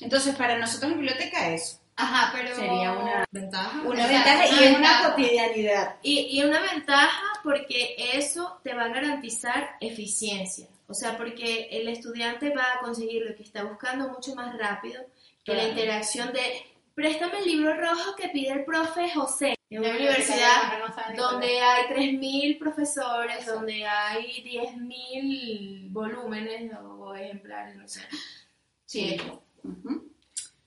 Entonces, 0.00 0.34
para 0.34 0.58
nosotros 0.58 0.92
en 0.92 0.98
biblioteca 0.98 1.50
eso. 1.50 1.78
Ajá, 1.94 2.32
pero 2.34 2.54
sería 2.56 2.92
una 2.92 3.24
ventaja. 3.30 3.80
Una 3.84 4.06
ventaja 4.06 4.46
y 4.46 4.64
es 4.64 4.76
una 4.78 5.10
cotidianidad. 5.10 5.96
Y, 6.02 6.38
y 6.38 6.42
una 6.42 6.60
ventaja 6.60 7.22
porque 7.42 7.96
eso 8.14 8.60
te 8.64 8.74
va 8.74 8.84
a 8.84 8.88
garantizar 8.88 9.76
eficiencia. 9.80 10.66
O 10.88 10.94
sea, 10.94 11.16
porque 11.16 11.68
el 11.70 11.88
estudiante 11.88 12.54
va 12.54 12.74
a 12.74 12.80
conseguir 12.80 13.24
lo 13.24 13.36
que 13.36 13.42
está 13.42 13.64
buscando 13.64 14.08
mucho 14.08 14.34
más 14.34 14.56
rápido 14.58 15.02
que 15.44 15.54
la 15.54 15.68
interacción 15.68 16.32
de 16.32 16.40
préstame 16.94 17.38
el 17.38 17.46
libro 17.46 17.74
rojo 17.74 18.14
que 18.16 18.28
pide 18.28 18.52
el 18.52 18.64
profe 18.64 19.10
José 19.10 19.54
en 19.76 19.80
una 19.80 19.96
universidad 19.96 21.16
donde 21.16 21.60
hay 21.60 21.84
3.000 21.84 22.58
profesores, 22.58 23.46
donde 23.46 23.86
hay 23.86 24.42
10.000 24.44 25.90
volúmenes 25.90 26.72
o 26.78 27.14
ejemplares, 27.14 27.76
no 27.76 27.88
sé. 27.88 28.02
Sí. 28.84 29.16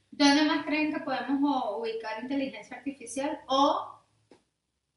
¿Dónde 0.09 0.43
más 0.45 0.65
creen 0.65 0.91
que 0.91 1.01
podemos 1.01 1.65
ubicar 1.77 2.23
inteligencia 2.23 2.77
artificial 2.77 3.39
o 3.47 4.01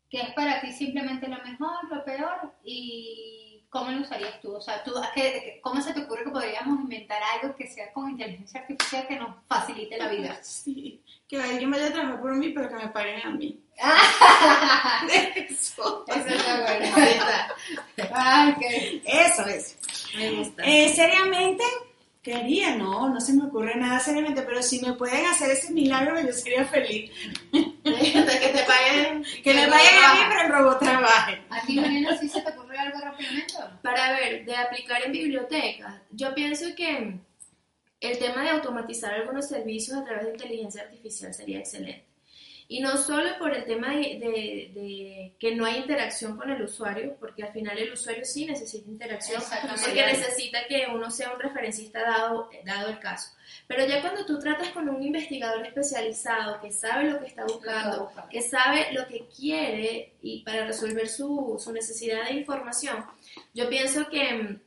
qué 0.08 0.22
es 0.22 0.32
para 0.32 0.60
ti 0.62 0.72
simplemente 0.72 1.28
lo 1.28 1.42
mejor, 1.44 1.90
lo 1.90 2.02
peor 2.04 2.54
y 2.64 3.66
cómo 3.68 3.90
lo 3.90 4.00
usarías 4.00 4.40
tú? 4.40 4.54
O 4.54 4.60
sea, 4.60 4.82
¿tú, 4.84 4.94
¿cómo 5.60 5.82
se 5.82 5.92
te 5.92 6.04
ocurre 6.04 6.24
que 6.24 6.30
podríamos 6.30 6.80
inventar 6.80 7.20
algo 7.22 7.54
que 7.54 7.66
sea 7.66 7.92
con 7.92 8.10
inteligencia 8.10 8.60
artificial 8.60 9.06
que 9.06 9.16
nos 9.16 9.36
facilite 9.46 9.98
la 9.98 10.08
vida? 10.08 10.38
Sí, 10.42 10.97
que 11.28 11.40
alguien 11.40 11.70
vaya 11.70 11.88
a 11.88 11.92
trabajar 11.92 12.20
por 12.20 12.34
mí, 12.34 12.48
pero 12.50 12.68
que 12.70 12.74
me 12.74 12.88
paguen 12.88 13.20
a 13.20 13.30
mí. 13.30 13.60
Eso. 15.36 16.04
Eso 16.08 16.26
es 16.26 16.92
bueno. 16.92 16.96
Ah, 18.14 18.54
okay. 18.56 19.02
Eso 19.04 19.44
es. 19.46 19.76
Me 20.16 20.30
gusta. 20.30 20.62
Eh, 20.64 20.92
seriamente, 20.94 21.62
¿qué 22.22 22.34
haría? 22.34 22.76
No, 22.76 23.10
no 23.10 23.20
se 23.20 23.34
me 23.34 23.44
ocurre 23.44 23.76
nada 23.76 24.00
seriamente, 24.00 24.42
pero 24.42 24.62
si 24.62 24.80
me 24.80 24.94
pueden 24.94 25.26
hacer 25.26 25.50
ese 25.50 25.70
milagro, 25.72 26.18
yo 26.18 26.32
sería 26.32 26.64
feliz. 26.64 27.10
que 27.52 27.62
te 27.82 28.64
paguen. 28.64 29.22
Que 29.44 29.54
me 29.54 29.68
paguen 29.68 30.04
a 30.04 30.14
mí, 30.14 30.20
pero 30.28 30.40
el 30.42 30.52
robot 30.52 30.78
trabaje. 30.80 31.42
¿A 31.50 31.60
ti, 31.60 31.78
Mariana, 31.78 32.16
sí 32.16 32.28
se 32.28 32.40
te 32.40 32.50
ocurre 32.50 32.78
algo 32.78 33.00
rápidamente? 33.00 33.54
Para 33.82 34.12
ver, 34.12 34.46
de 34.46 34.56
aplicar 34.56 35.02
en 35.04 35.12
bibliotecas, 35.12 35.94
yo 36.10 36.34
pienso 36.34 36.74
que 36.74 37.18
el 38.00 38.18
tema 38.18 38.42
de 38.42 38.50
automatizar 38.50 39.14
algunos 39.14 39.48
servicios 39.48 39.96
a 39.96 40.04
través 40.04 40.26
de 40.26 40.32
inteligencia 40.32 40.82
artificial 40.82 41.34
sería 41.34 41.58
excelente. 41.58 42.08
Y 42.70 42.80
no 42.80 42.98
solo 42.98 43.38
por 43.38 43.54
el 43.56 43.64
tema 43.64 43.94
de, 43.94 45.32
que 45.38 45.54
no 45.54 45.64
hay 45.64 45.78
interacción 45.78 46.36
con 46.36 46.50
el 46.50 46.60
usuario, 46.60 47.16
porque 47.18 47.42
al 47.42 47.50
final 47.50 47.78
el 47.78 47.94
usuario 47.94 48.26
sí 48.26 48.44
necesita 48.44 48.90
interacción, 48.90 49.42
porque 49.82 50.04
necesita 50.04 50.66
que 50.68 50.86
uno 50.94 51.10
sea 51.10 51.32
un 51.32 51.40
referencista 51.40 52.02
dado, 52.02 52.50
dado 52.66 52.90
el 52.90 52.98
caso. 52.98 53.30
Pero 53.66 53.86
ya 53.86 54.02
cuando 54.02 54.26
tú 54.26 54.38
tratas 54.38 54.68
con 54.68 54.86
un 54.86 55.02
investigador 55.02 55.64
especializado 55.66 56.60
que 56.60 56.70
sabe 56.70 57.10
lo 57.10 57.20
que 57.20 57.28
está 57.28 57.44
buscando, 57.44 58.12
que 58.30 58.42
sabe 58.42 58.92
lo 58.92 59.08
que 59.08 59.26
quiere 59.34 60.12
y 60.20 60.42
para 60.42 60.66
resolver 60.66 61.08
su, 61.08 61.56
su 61.58 61.72
necesidad 61.72 62.26
de 62.26 62.34
información, 62.34 63.02
yo 63.54 63.66
pienso 63.70 64.10
que 64.10 64.58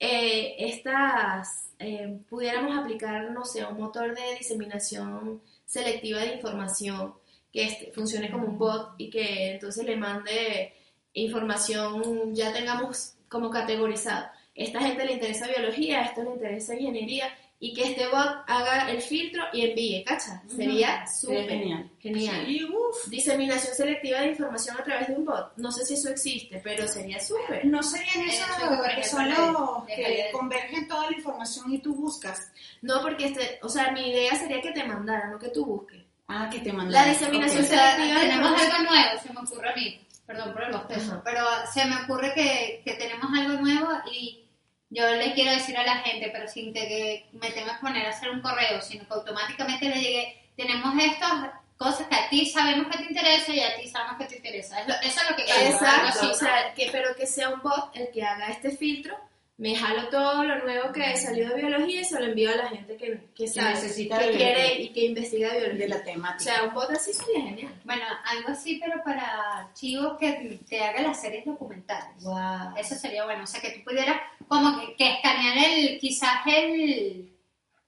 eh, 0.00 0.54
estas 0.58 1.70
eh, 1.78 2.18
pudiéramos 2.28 2.76
aplicar, 2.76 3.30
no 3.30 3.44
sé, 3.44 3.64
un 3.64 3.78
motor 3.78 4.14
de 4.14 4.38
diseminación 4.38 5.40
selectiva 5.64 6.20
de 6.20 6.34
información 6.34 7.14
que 7.52 7.64
este, 7.64 7.92
funcione 7.92 8.30
como 8.30 8.46
un 8.46 8.58
bot 8.58 8.94
y 8.98 9.10
que 9.10 9.52
entonces 9.52 9.84
le 9.84 9.96
mande 9.96 10.74
información, 11.14 12.34
ya 12.34 12.52
tengamos 12.52 13.14
como 13.28 13.50
categorizado. 13.50 14.26
Esta 14.54 14.80
gente 14.80 15.04
le 15.04 15.14
interesa 15.14 15.46
biología, 15.46 16.00
a 16.00 16.04
esto 16.06 16.22
le 16.24 16.32
interesa 16.32 16.74
ingeniería, 16.74 17.26
y 17.60 17.74
que 17.74 17.90
este 17.90 18.06
bot 18.06 18.44
haga 18.46 18.88
el 18.90 19.02
filtro 19.02 19.42
y 19.52 19.62
envíe, 19.62 20.04
¿cacha? 20.04 20.42
Sería 20.46 21.06
súper 21.08 21.48
genial. 21.48 21.90
genial. 21.98 22.46
Diseminación 23.06 23.74
selectiva 23.74 24.20
de 24.20 24.28
información 24.28 24.76
a 24.78 24.84
través 24.84 25.08
de 25.08 25.14
un 25.14 25.24
bot. 25.24 25.52
No 25.56 25.72
sé 25.72 25.84
si 25.84 25.94
eso 25.94 26.08
existe, 26.08 26.60
pero 26.62 26.86
sería 26.86 27.20
súper. 27.20 27.64
No 27.64 27.82
serían 27.82 28.28
esos 28.28 28.46
que 28.94 29.04
solo 29.04 29.84
que 29.86 30.28
convergen 30.32 30.86
toda 30.86 31.10
la 31.10 31.16
información 31.16 31.72
y 31.72 31.78
tú 31.78 31.94
buscas. 31.94 32.52
No, 32.82 33.02
porque 33.02 33.26
este, 33.26 33.58
o 33.62 33.68
sea, 33.68 33.90
mi 33.90 34.10
idea 34.10 34.36
sería 34.36 34.60
que 34.60 34.70
te 34.70 34.84
mandara, 34.84 35.28
no 35.28 35.38
que 35.38 35.48
tú 35.48 35.64
busques. 35.66 36.04
Ah, 36.28 36.48
que 36.52 36.60
te 36.60 36.72
mandara. 36.72 37.06
La 37.06 37.12
diseminación 37.12 37.64
selectiva. 37.64 38.20
tenemos 38.20 38.62
algo 38.62 38.90
nuevo, 38.90 39.20
se 39.20 39.32
me 39.32 39.40
ocurre 39.40 39.70
a 39.70 39.74
mí. 39.74 40.00
Perdón 40.26 40.52
por 40.52 40.62
el 40.62 40.72
bostezo, 40.72 41.22
pero 41.24 41.42
se 41.72 41.86
me 41.86 41.96
ocurre 42.02 42.34
que, 42.34 42.82
que 42.84 42.94
tenemos 42.94 43.30
algo 43.34 43.62
nuevo 43.62 43.88
y 44.12 44.44
yo 44.90 45.06
le 45.14 45.34
quiero 45.34 45.52
decir 45.52 45.76
a 45.76 45.84
la 45.84 45.96
gente, 45.96 46.30
pero 46.32 46.48
sin 46.48 46.72
que 46.72 47.26
me 47.32 47.50
tengas 47.50 47.78
que 47.78 47.86
poner 47.86 48.06
a 48.06 48.10
hacer 48.10 48.30
un 48.30 48.40
correo, 48.40 48.80
sino 48.80 49.06
que 49.06 49.14
automáticamente 49.14 49.88
le 49.88 50.00
llegue, 50.00 50.42
tenemos 50.56 50.94
estas 51.02 51.50
cosas 51.76 52.06
que 52.08 52.16
a 52.16 52.28
ti 52.28 52.46
sabemos 52.46 52.88
que 52.88 52.98
te 52.98 53.04
interesa 53.04 53.52
y 53.52 53.60
a 53.60 53.76
ti 53.76 53.88
sabemos 53.88 54.18
que 54.18 54.24
te 54.24 54.36
interesa. 54.36 54.80
Eso, 54.80 54.92
es 55.02 55.30
lo 55.30 55.36
que 55.36 55.44
quiero. 55.44 55.70
Exacto, 55.70 56.30
o 56.30 56.34
sea, 56.34 56.74
que, 56.74 56.88
pero 56.90 57.14
que 57.14 57.26
sea 57.26 57.50
un 57.50 57.60
bot 57.60 57.94
el 57.94 58.10
que 58.10 58.22
haga 58.22 58.48
este 58.48 58.70
filtro 58.70 59.16
me 59.58 59.74
jalo 59.74 60.08
todo 60.08 60.44
lo 60.44 60.64
nuevo 60.64 60.92
que 60.92 61.16
salió 61.16 61.48
de 61.48 61.56
biología 61.56 62.00
y 62.00 62.04
se 62.04 62.20
lo 62.20 62.26
envío 62.26 62.52
a 62.52 62.56
la 62.56 62.68
gente 62.68 62.96
que, 62.96 63.20
que, 63.34 63.44
necesita 63.60 64.20
que 64.20 64.30
quiere 64.30 64.80
y 64.80 64.90
que 64.90 65.06
investiga 65.06 65.50
biología. 65.50 65.78
De 65.78 65.88
la 65.88 66.04
temática. 66.04 66.36
O 66.36 66.56
sea, 66.56 66.68
un 66.68 66.74
bot 66.74 66.90
así 66.90 67.12
sería 67.12 67.42
genial. 67.42 67.74
Bueno, 67.84 68.04
algo 68.24 68.50
así, 68.50 68.80
pero 68.80 69.02
para 69.02 69.58
archivos 69.58 70.16
que 70.16 70.60
te 70.68 70.80
haga 70.80 71.02
las 71.02 71.20
series 71.20 71.44
documentales. 71.44 72.22
Wow. 72.22 72.76
Eso 72.76 72.94
sería 72.94 73.24
bueno. 73.24 73.42
O 73.42 73.46
sea, 73.46 73.60
que 73.60 73.70
tú 73.70 73.84
pudieras 73.84 74.20
como 74.46 74.78
que, 74.96 75.14
escanear 75.14 75.58
el, 75.58 75.98
quizás 75.98 76.40
el, 76.46 77.36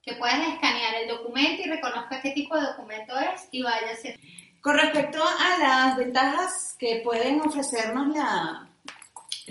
que 0.01 0.13
puedas 0.15 0.45
escanear 0.45 0.95
el 0.95 1.07
documento 1.07 1.63
y 1.63 1.69
reconozca 1.69 2.21
qué 2.21 2.31
tipo 2.31 2.53
de 2.55 2.63
documento 2.63 3.17
es 3.17 3.47
y 3.49 3.63
vaya 3.63 3.91
a 3.93 3.95
ser. 3.95 4.19
Con 4.59 4.77
respecto 4.77 5.23
a 5.23 5.57
las 5.57 5.95
ventajas 5.95 6.75
que 6.77 7.01
pueden 7.01 7.39
ofrecernos 7.39 8.13
la 8.13 8.70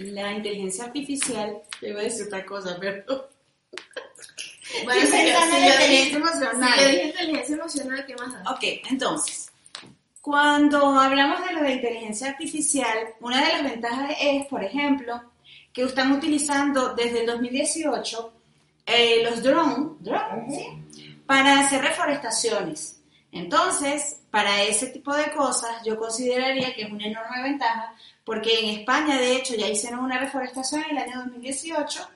la 0.01 0.33
inteligencia 0.33 0.85
artificial, 0.85 1.63
te 1.79 1.91
iba 1.91 2.01
a 2.01 2.05
decir 2.05 2.27
otra 2.27 2.45
cosa, 2.45 2.77
pero... 2.81 3.29
Bueno, 4.85 5.01
si, 5.01 5.17
inteligencia 5.17 6.17
emocional. 6.17 6.79
Si 6.79 6.85
dije 6.85 7.07
inteligencia 7.09 7.57
emocional, 7.57 8.07
¿qué 8.07 8.15
más 8.15 8.35
Ok, 8.53 8.63
entonces, 8.89 9.51
cuando 10.21 10.99
hablamos 11.01 11.45
de 11.45 11.55
lo 11.55 11.63
de 11.63 11.73
inteligencia 11.73 12.29
artificial, 12.29 13.15
una 13.21 13.45
de 13.45 13.49
las 13.53 13.65
ventajas 13.65 14.17
es, 14.21 14.47
por 14.47 14.63
ejemplo, 14.63 15.21
que 15.73 15.83
están 15.83 16.13
utilizando 16.13 16.95
desde 16.95 17.23
el 17.23 17.27
2018 17.27 18.33
eh, 18.87 19.25
los 19.25 19.43
drones 19.43 19.99
para 21.27 21.61
hacer 21.61 21.83
reforestaciones. 21.83 23.00
Entonces, 23.33 24.21
para 24.31 24.63
ese 24.63 24.89
tipo 24.89 25.15
de 25.15 25.31
cosas, 25.31 25.71
yo 25.85 25.97
consideraría 25.97 26.75
que 26.75 26.83
es 26.83 26.91
una 26.91 27.07
enorme 27.07 27.43
ventaja 27.43 27.95
porque 28.25 28.61
en 28.61 28.81
España, 28.81 29.19
de 29.19 29.37
hecho, 29.37 29.55
ya 29.57 29.69
hicieron 29.69 30.01
una 30.01 30.19
reforestación 30.19 30.83
en 30.85 30.91
el 30.97 30.99
año 30.99 31.25
2018 31.25 32.09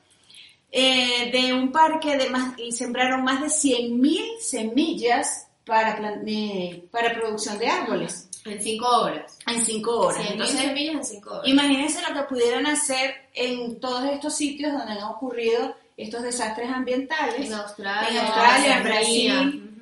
eh, 0.71 1.31
de 1.33 1.53
un 1.53 1.71
parque 1.71 2.17
de 2.17 2.31
más, 2.31 2.59
y 2.59 2.73
sembraron 2.73 3.23
más 3.23 3.41
de 3.41 3.47
100.000 3.47 4.39
semillas 4.41 5.49
para, 5.65 6.21
eh, 6.27 6.85
para 6.91 7.15
producción 7.15 7.59
de 7.59 7.69
árboles. 7.69 8.29
En 8.45 8.63
cinco 8.63 8.87
horas. 8.87 9.39
En 9.47 9.65
cinco 9.65 9.99
horas. 9.99 10.21
100.000 10.21 10.47
semillas 10.47 10.95
en 10.97 11.05
cinco 11.05 11.31
horas. 11.31 11.49
Imagínense 11.49 12.03
lo 12.03 12.15
que 12.15 12.23
pudieran 12.29 12.67
hacer 12.67 13.15
en 13.33 13.81
todos 13.81 14.05
estos 14.05 14.37
sitios 14.37 14.73
donde 14.73 14.93
han 14.93 15.05
ocurrido 15.05 15.75
estos 15.97 16.23
desastres 16.23 16.71
ambientales. 16.71 17.47
En 17.47 17.55
Australia, 17.55 18.09
en, 18.09 18.19
Australia, 18.19 18.77
en 18.77 18.83
Brasil. 18.83 19.74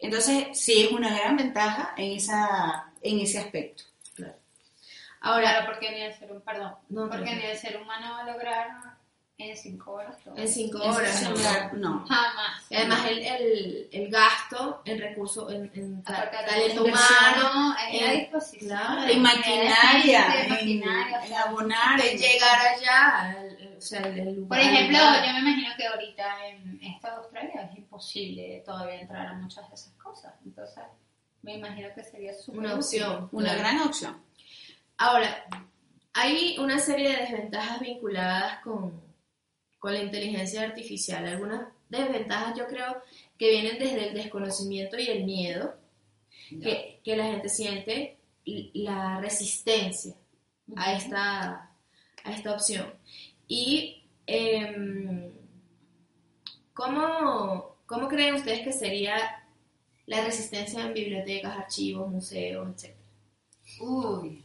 Entonces, 0.00 0.58
sí 0.58 0.84
es 0.84 0.92
una 0.92 1.16
gran 1.16 1.36
ventaja 1.36 1.94
en, 1.96 2.16
esa, 2.16 2.92
en 3.02 3.20
ese 3.20 3.38
aspecto. 3.38 3.84
Ahora, 5.22 5.66
porque 5.66 5.90
ni 5.90 6.00
el 6.00 6.14
ser, 6.14 6.30
perdón, 6.40 6.74
porque 6.88 7.34
ni 7.34 7.42
el 7.44 7.58
ser 7.58 7.76
humano 7.76 8.14
va 8.14 8.20
a 8.20 8.32
lograr 8.32 8.68
en 9.36 9.56
cinco 9.56 9.92
horas 9.92 10.16
todo. 10.22 10.36
En 10.36 10.48
cinco 10.48 10.78
horas, 10.82 11.72
no. 11.74 12.04
Jamás. 12.06 12.62
además, 12.70 13.06
el, 13.08 13.18
el, 13.18 13.88
el, 13.92 14.10
gasto 14.10 14.82
en 14.84 15.00
recursos, 15.00 15.52
en, 15.52 15.70
en 15.74 16.02
talento 16.02 16.84
humano, 16.84 17.74
en, 17.90 18.06
la 18.06 18.12
disposición. 18.12 19.08
en 19.08 19.22
maquinaria, 19.22 20.42
en, 20.42 20.48
maquinaria, 20.48 21.24
en 21.24 21.34
abonar. 21.34 22.00
En 22.00 22.18
llegar 22.18 22.58
allá. 22.58 23.36
o 23.76 23.80
sea, 23.80 24.00
el, 24.06 24.44
Por 24.46 24.58
ejemplo, 24.58 24.98
yo 24.98 25.32
me 25.32 25.38
imagino 25.40 25.70
que 25.76 25.86
ahorita 25.86 26.46
en 26.46 26.80
esta 26.82 27.16
Australia 27.16 27.70
es 27.76 27.79
imposible 28.00 28.62
todavía 28.64 29.02
entrar 29.02 29.26
a 29.26 29.34
muchas 29.34 29.68
de 29.68 29.74
esas 29.74 29.92
cosas. 29.94 30.32
Entonces, 30.44 30.82
me 31.42 31.56
imagino 31.56 31.88
que 31.94 32.02
sería 32.02 32.32
una 32.48 32.74
opción. 32.74 33.28
Una 33.32 33.54
gran 33.54 33.80
opción. 33.82 34.22
Ahora, 34.96 35.44
hay 36.14 36.56
una 36.58 36.78
serie 36.78 37.10
de 37.10 37.16
desventajas 37.16 37.80
vinculadas 37.80 38.60
con, 38.62 39.08
la 39.82 40.02
inteligencia 40.02 40.62
artificial. 40.62 41.26
Algunas 41.26 41.68
desventajas 41.88 42.56
yo 42.56 42.66
creo 42.66 43.02
que 43.38 43.50
vienen 43.50 43.78
desde 43.78 44.08
el 44.08 44.14
desconocimiento 44.14 44.98
y 44.98 45.06
el 45.06 45.24
miedo 45.24 45.74
que, 46.50 47.00
la 47.04 47.24
gente 47.24 47.48
siente, 47.48 48.18
la 48.44 49.20
resistencia 49.20 50.14
a 50.76 50.92
esta, 50.94 51.70
a 52.24 52.32
esta 52.32 52.52
opción. 52.52 52.92
Y 53.48 54.04
em, 54.26 55.32
¿cómo, 56.74 57.69
¿cómo 57.90 58.06
creen 58.06 58.36
ustedes 58.36 58.60
que 58.60 58.72
sería 58.72 59.16
la 60.06 60.24
resistencia 60.24 60.80
en 60.80 60.94
bibliotecas, 60.94 61.58
archivos, 61.58 62.08
museos, 62.08 62.84
etc. 62.84 62.94
Uy, 63.80 64.44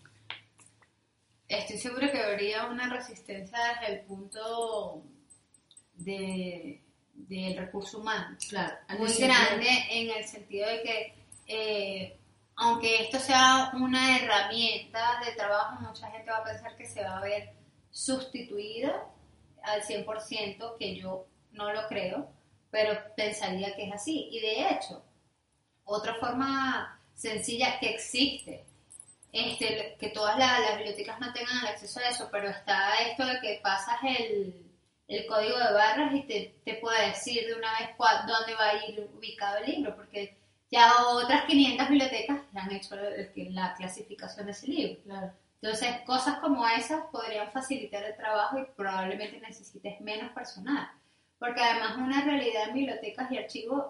estoy 1.47 1.77
segura 1.77 2.11
que 2.11 2.23
habría 2.23 2.65
una 2.65 2.89
resistencia 2.89 3.59
desde 3.79 3.93
el 3.93 3.99
punto 4.01 5.03
de, 5.93 6.81
del 7.13 7.55
recurso 7.55 7.99
humano. 7.99 8.35
Claro, 8.49 8.77
muy 8.97 9.13
grande 9.13 9.67
en 9.91 10.09
el 10.09 10.25
sentido 10.25 10.67
de 10.67 10.81
que 10.81 11.13
eh, 11.45 12.19
aunque 12.55 13.03
esto 13.03 13.19
sea 13.19 13.73
una 13.75 14.17
herramienta 14.17 15.21
de 15.23 15.33
trabajo, 15.33 15.81
mucha 15.81 16.09
gente 16.09 16.31
va 16.31 16.37
a 16.37 16.43
pensar 16.43 16.75
que 16.75 16.87
se 16.87 17.03
va 17.03 17.19
a 17.19 17.21
ver 17.21 17.53
sustituida 17.91 19.05
al 19.61 19.83
100%, 19.83 20.77
que 20.79 20.95
yo 20.95 21.27
no 21.51 21.71
lo 21.71 21.87
creo, 21.87 22.34
pero 22.75 22.99
pensaría 23.15 23.73
que 23.73 23.85
es 23.85 23.93
así. 23.93 24.27
Y 24.33 24.41
de 24.41 24.69
hecho, 24.69 25.01
otra 25.85 26.15
forma 26.15 26.99
sencilla 27.13 27.79
que 27.79 27.91
existe, 27.91 28.65
este, 29.31 29.95
que 29.97 30.09
todas 30.09 30.37
las, 30.37 30.75
bibliotecas 30.75 31.17
no 31.21 31.31
tengan 31.31 31.67
acceso 31.67 32.01
a 32.01 32.09
eso, 32.09 32.27
pero 32.29 32.49
está 32.49 32.95
esto 32.95 33.25
de 33.25 33.39
que 33.39 33.61
pasas 33.63 33.95
el, 34.03 34.61
código 35.25 35.57
de 35.57 35.73
barras 35.73 36.13
y 36.15 36.23
te, 36.23 36.55
te 36.65 36.73
puede 36.73 37.07
decir 37.07 37.45
de 37.45 37.53
una 37.53 37.71
vez 37.79 37.91
dónde 37.97 38.55
va 38.55 38.71
a 38.71 38.85
ir 38.85 39.09
ubicado 39.15 39.59
el 39.59 39.71
libro, 39.71 39.95
porque 39.95 40.35
ya 40.69 40.91
otras 41.13 41.45
500 41.45 41.87
bibliotecas 41.87 42.41
han 42.53 42.71
hecho 42.73 42.97
la 43.51 43.73
clasificación 43.75 44.47
de 44.47 44.51
ese 44.51 44.67
libro. 44.67 45.31
Entonces, 45.61 46.01
cosas 46.05 46.39
como 46.39 46.67
esas 46.67 47.05
podrían 47.05 47.49
facilitar 47.53 48.03
el 48.03 48.17
trabajo 48.17 48.59
y 48.59 48.65
probablemente 48.75 49.39
necesites 49.39 50.01
menos 50.01 50.33
personal. 50.33 50.89
Porque 51.39 51.61
además 51.61 51.97
una 51.97 52.23
realidad 52.23 52.69
en 52.69 52.73
bibliotecas 52.73 53.31
y 53.31 53.37
archivos 53.37 53.85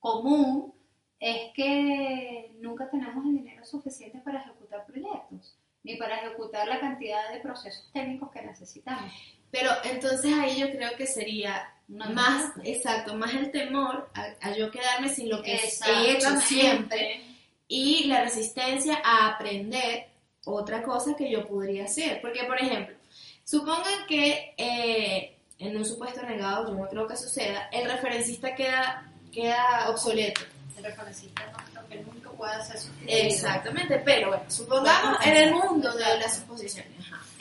común 0.00 0.72
es 1.18 1.52
que 1.54 2.52
nunca 2.60 2.88
tenemos 2.90 3.24
el 3.24 3.36
dinero 3.36 3.64
suficiente 3.64 4.18
para 4.18 4.40
ejecutar 4.40 4.86
proyectos, 4.86 5.56
ni 5.82 5.96
para 5.96 6.16
ejecutar 6.16 6.68
la 6.68 6.80
cantidad 6.80 7.32
de 7.32 7.40
procesos 7.40 7.90
técnicos 7.92 8.30
que 8.30 8.42
necesitamos. 8.42 9.12
Pero 9.50 9.70
entonces 9.84 10.32
ahí 10.34 10.60
yo 10.60 10.70
creo 10.70 10.96
que 10.96 11.06
sería 11.06 11.72
más, 11.88 12.52
exacto, 12.64 13.14
más 13.14 13.32
el 13.34 13.50
temor 13.50 14.10
a, 14.14 14.56
yo 14.56 14.70
quedarme 14.70 15.08
sin 15.08 15.30
lo 15.30 15.42
que 15.42 15.54
he 15.54 16.10
hecho 16.10 16.36
siempre 16.40 17.22
y 17.68 18.04
la 18.04 18.22
resistencia 18.22 19.00
a 19.04 19.28
aprender 19.28 20.08
otra 20.44 20.82
cosa 20.82 21.16
que 21.16 21.30
yo 21.30 21.46
podría 21.46 21.84
hacer. 21.84 22.20
Porque, 22.20 22.44
por 22.44 22.60
ejemplo, 22.60 22.96
supongan 23.44 24.06
que 24.08 24.54
eh, 24.56 25.35
en 25.58 25.76
un 25.76 25.84
supuesto 25.84 26.22
negado, 26.22 26.68
yo 26.68 26.74
no 26.74 26.88
creo 26.88 27.06
que 27.06 27.16
suceda, 27.16 27.68
el 27.72 27.90
referencista 27.90 28.54
queda, 28.54 29.10
queda 29.32 29.88
obsoleto. 29.88 30.42
El 30.76 30.84
referencista 30.84 31.46
no 31.46 31.86
creo 31.86 31.88
que 31.88 32.10
nunca 32.12 32.30
pueda 32.30 32.64
ser 32.64 32.78
sustituido. 32.78 33.18
Exactamente, 33.18 33.98
pero 34.04 34.28
bueno, 34.28 34.44
supongamos 34.48 35.24
en 35.24 35.36
el 35.36 35.54
mundo 35.54 35.90
de 35.92 36.18
las 36.18 36.36
suposiciones. 36.36 36.92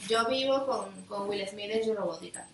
Yo 0.07 0.25
vivo 0.27 0.65
con, 0.65 1.05
con 1.05 1.27
Will 1.27 1.47
Smith 1.47 1.71
en 1.71 1.87
Yo 1.87 1.95
Robótica. 1.95 2.47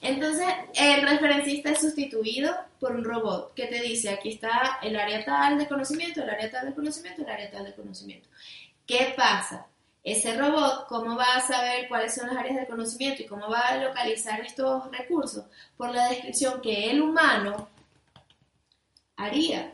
Entonces, 0.00 0.46
el 0.74 1.00
referencista 1.02 1.70
es 1.70 1.80
sustituido 1.80 2.54
por 2.78 2.94
un 2.94 3.04
robot 3.04 3.54
que 3.54 3.66
te 3.66 3.80
dice, 3.80 4.10
aquí 4.10 4.30
está 4.34 4.78
el 4.82 4.96
área 4.96 5.24
tal 5.24 5.56
de 5.56 5.66
conocimiento, 5.66 6.22
el 6.22 6.28
área 6.28 6.50
tal 6.50 6.66
de 6.66 6.74
conocimiento, 6.74 7.22
el 7.22 7.30
área 7.30 7.50
tal 7.50 7.64
de 7.64 7.74
conocimiento. 7.74 8.28
¿Qué 8.86 9.14
pasa? 9.16 9.66
Ese 10.04 10.36
robot, 10.36 10.86
¿cómo 10.86 11.16
va 11.16 11.36
a 11.36 11.40
saber 11.40 11.88
cuáles 11.88 12.14
son 12.14 12.28
las 12.28 12.36
áreas 12.36 12.56
de 12.56 12.66
conocimiento 12.66 13.22
y 13.22 13.26
cómo 13.26 13.48
va 13.48 13.60
a 13.60 13.76
localizar 13.78 14.38
estos 14.42 14.90
recursos? 14.90 15.46
Por 15.78 15.94
la 15.94 16.10
descripción 16.10 16.60
que 16.60 16.90
el 16.90 17.00
humano 17.00 17.70
haría. 19.16 19.72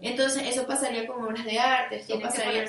Entonces, 0.00 0.42
eso 0.46 0.66
pasaría 0.66 1.06
con 1.06 1.24
obras 1.24 1.44
de 1.44 1.58
arte, 1.58 1.96
esto 1.96 2.20
pasaría 2.20 2.64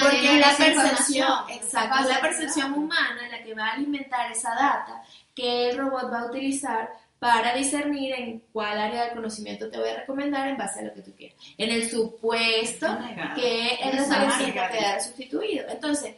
porque 0.00 0.34
es 0.34 0.40
la 0.40 0.56
percepción, 0.56 1.50
exacto, 1.50 2.00
es 2.00 2.08
la 2.08 2.20
percepción 2.20 2.72
humana 2.74 3.28
la 3.30 3.42
que 3.42 3.54
va 3.54 3.68
a 3.68 3.72
alimentar 3.72 4.30
esa 4.30 4.50
data 4.50 5.02
que 5.34 5.70
el 5.70 5.78
robot 5.78 6.12
va 6.12 6.20
a 6.20 6.26
utilizar 6.26 6.90
para 7.18 7.54
discernir 7.54 8.12
en 8.14 8.42
cuál 8.52 8.76
área 8.78 9.04
del 9.04 9.14
conocimiento 9.14 9.70
te 9.70 9.78
voy 9.78 9.90
a 9.90 10.00
recomendar 10.00 10.48
en 10.48 10.56
base 10.56 10.80
a 10.80 10.82
lo 10.82 10.94
que 10.94 11.02
tú 11.02 11.14
quieras. 11.16 11.38
En 11.56 11.70
el 11.70 11.88
supuesto 11.88 12.88
que 13.36 13.76
el 13.76 13.92
referencista 13.92 14.68
quedara 14.68 15.00
sustituido. 15.00 15.68
Entonces, 15.68 16.16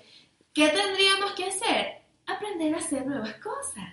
¿qué 0.55 0.69
tendríamos 0.69 1.33
que 1.33 1.47
hacer? 1.47 2.03
Aprender 2.27 2.75
a 2.75 2.79
hacer 2.79 3.07
nuevas 3.07 3.35
cosas. 3.35 3.93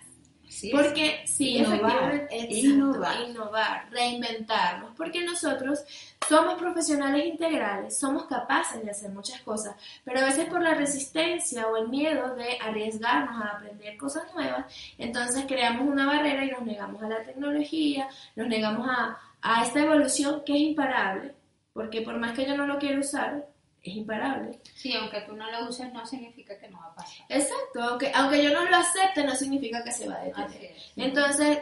porque 0.71 1.23
sí, 1.25 1.57
innovar, 1.57 2.27
innovar. 2.31 3.21
innovar, 3.21 3.89
reinventarnos, 3.89 4.93
porque 4.95 5.23
nosotros 5.23 5.79
somos 6.27 6.55
profesionales 6.55 7.25
integrales, 7.25 7.97
somos 7.97 8.25
capaces 8.25 8.83
de 8.83 8.91
hacer 8.91 9.11
muchas 9.11 9.41
cosas, 9.41 9.75
pero 10.03 10.19
a 10.19 10.25
veces 10.25 10.49
por 10.49 10.61
la 10.61 10.75
resistencia 10.75 11.67
o 11.67 11.77
el 11.77 11.87
miedo 11.87 12.35
de 12.35 12.57
arriesgarnos 12.59 13.41
a 13.41 13.57
aprender 13.57 13.97
cosas 13.97 14.23
nuevas, 14.35 14.65
entonces 14.97 15.45
creamos 15.47 15.87
una 15.87 16.05
barrera 16.05 16.45
y 16.45 16.51
nos 16.51 16.63
negamos 16.63 17.01
a 17.01 17.09
la 17.09 17.23
tecnología, 17.23 18.07
nos 18.35 18.47
negamos 18.47 18.87
a, 18.89 19.17
a 19.41 19.63
esta 19.63 19.81
evolución 19.81 20.43
que 20.45 20.53
es 20.53 20.59
imparable, 20.59 21.33
porque 21.73 22.01
por 22.01 22.17
más 22.17 22.33
que 22.33 22.45
yo 22.45 22.55
no 22.55 22.67
lo 22.67 22.77
quiera 22.77 22.99
usar, 22.99 23.50
es 23.83 23.95
imparable. 23.95 24.59
Sí, 24.75 24.93
aunque 24.93 25.21
tú 25.21 25.35
no 25.35 25.49
lo 25.49 25.67
uses 25.67 25.91
no 25.91 26.05
significa 26.05 26.57
que 26.59 26.69
no 26.69 26.79
va 26.79 26.87
a 26.87 26.95
pasar. 26.95 27.25
Exacto, 27.29 27.81
aunque, 27.81 28.11
aunque 28.13 28.43
yo 28.43 28.53
no 28.53 28.69
lo 28.69 28.75
acepte 28.77 29.23
no 29.23 29.35
significa 29.35 29.83
que 29.83 29.91
se 29.91 30.07
va 30.07 30.15
a 30.15 30.23
detener. 30.23 30.75
Entonces, 30.95 31.59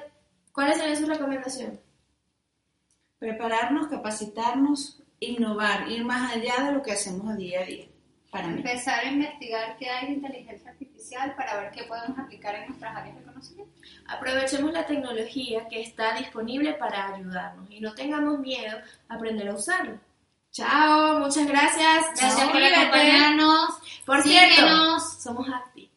¿cuál 0.51 0.73
sería 0.73 0.95
su 0.95 1.05
recomendación? 1.05 1.79
Prepararnos, 3.19 3.87
capacitarnos, 3.87 5.01
innovar, 5.19 5.89
ir 5.89 6.03
más 6.03 6.33
allá 6.35 6.65
de 6.65 6.73
lo 6.73 6.81
que 6.81 6.91
hacemos 6.91 7.31
a 7.31 7.35
día 7.35 7.61
a 7.61 7.65
día. 7.65 7.85
Para 8.31 8.47
Empezar 8.47 8.99
a 8.99 9.11
investigar 9.11 9.75
qué 9.77 9.89
hay 9.89 10.07
de 10.07 10.13
inteligencia 10.13 10.69
artificial 10.69 11.35
para 11.35 11.61
ver 11.61 11.71
qué 11.71 11.85
podemos 11.85 12.19
aplicar 12.19 12.53
en 12.55 12.67
nuestras 12.67 12.95
áreas 12.95 13.15
de 13.15 13.23
conocimiento. 13.23 13.73
Aprovechemos 14.07 14.71
la 14.71 14.85
tecnología 14.85 15.67
que 15.67 15.81
está 15.81 16.15
disponible 16.15 16.73
para 16.73 17.15
ayudarnos 17.15 17.71
y 17.71 17.79
no 17.79 17.95
tengamos 17.95 18.37
miedo 18.39 18.77
a 19.07 19.15
aprender 19.15 19.49
a 19.49 19.55
usarla. 19.55 19.99
Chao, 20.51 21.19
muchas 21.19 21.47
gracias. 21.47 22.05
Gracias 22.17 22.49
por 22.49 22.63
acompañarnos. 22.63 23.69
Por 24.05 24.23
cierto, 24.23 24.99
somos 24.99 25.47
Acti. 25.47 25.89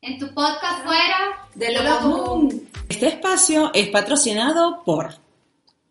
En 0.00 0.18
tu 0.18 0.32
podcast 0.32 0.84
fuera 0.84 1.48
de 1.54 1.72
lo, 1.72 2.00
común. 2.00 2.68
Este 2.88 3.08
espacio 3.08 3.72
es 3.74 3.88
patrocinado 3.88 4.82
por 4.84 5.14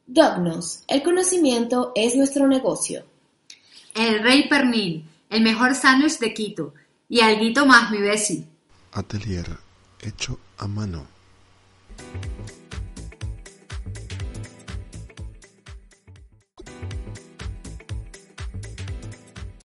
Dognos. 0.08 0.84
El 0.88 1.04
conocimiento 1.04 1.92
es 1.96 2.16
nuestro 2.16 2.48
negocio. 2.48 3.06
El 3.94 4.24
Rey 4.24 4.48
Pernil, 4.48 5.06
el 5.30 5.42
mejor 5.42 5.76
sándwich 5.76 6.20
de 6.20 6.34
Quito. 6.34 6.74
Y 7.10 7.20
alguito 7.20 7.66
más, 7.66 7.92
mi 7.92 8.00
besi. 8.00 8.48
Atelier 8.94 9.58
hecho 10.02 10.40
a 10.58 10.68
mano. 10.68 11.06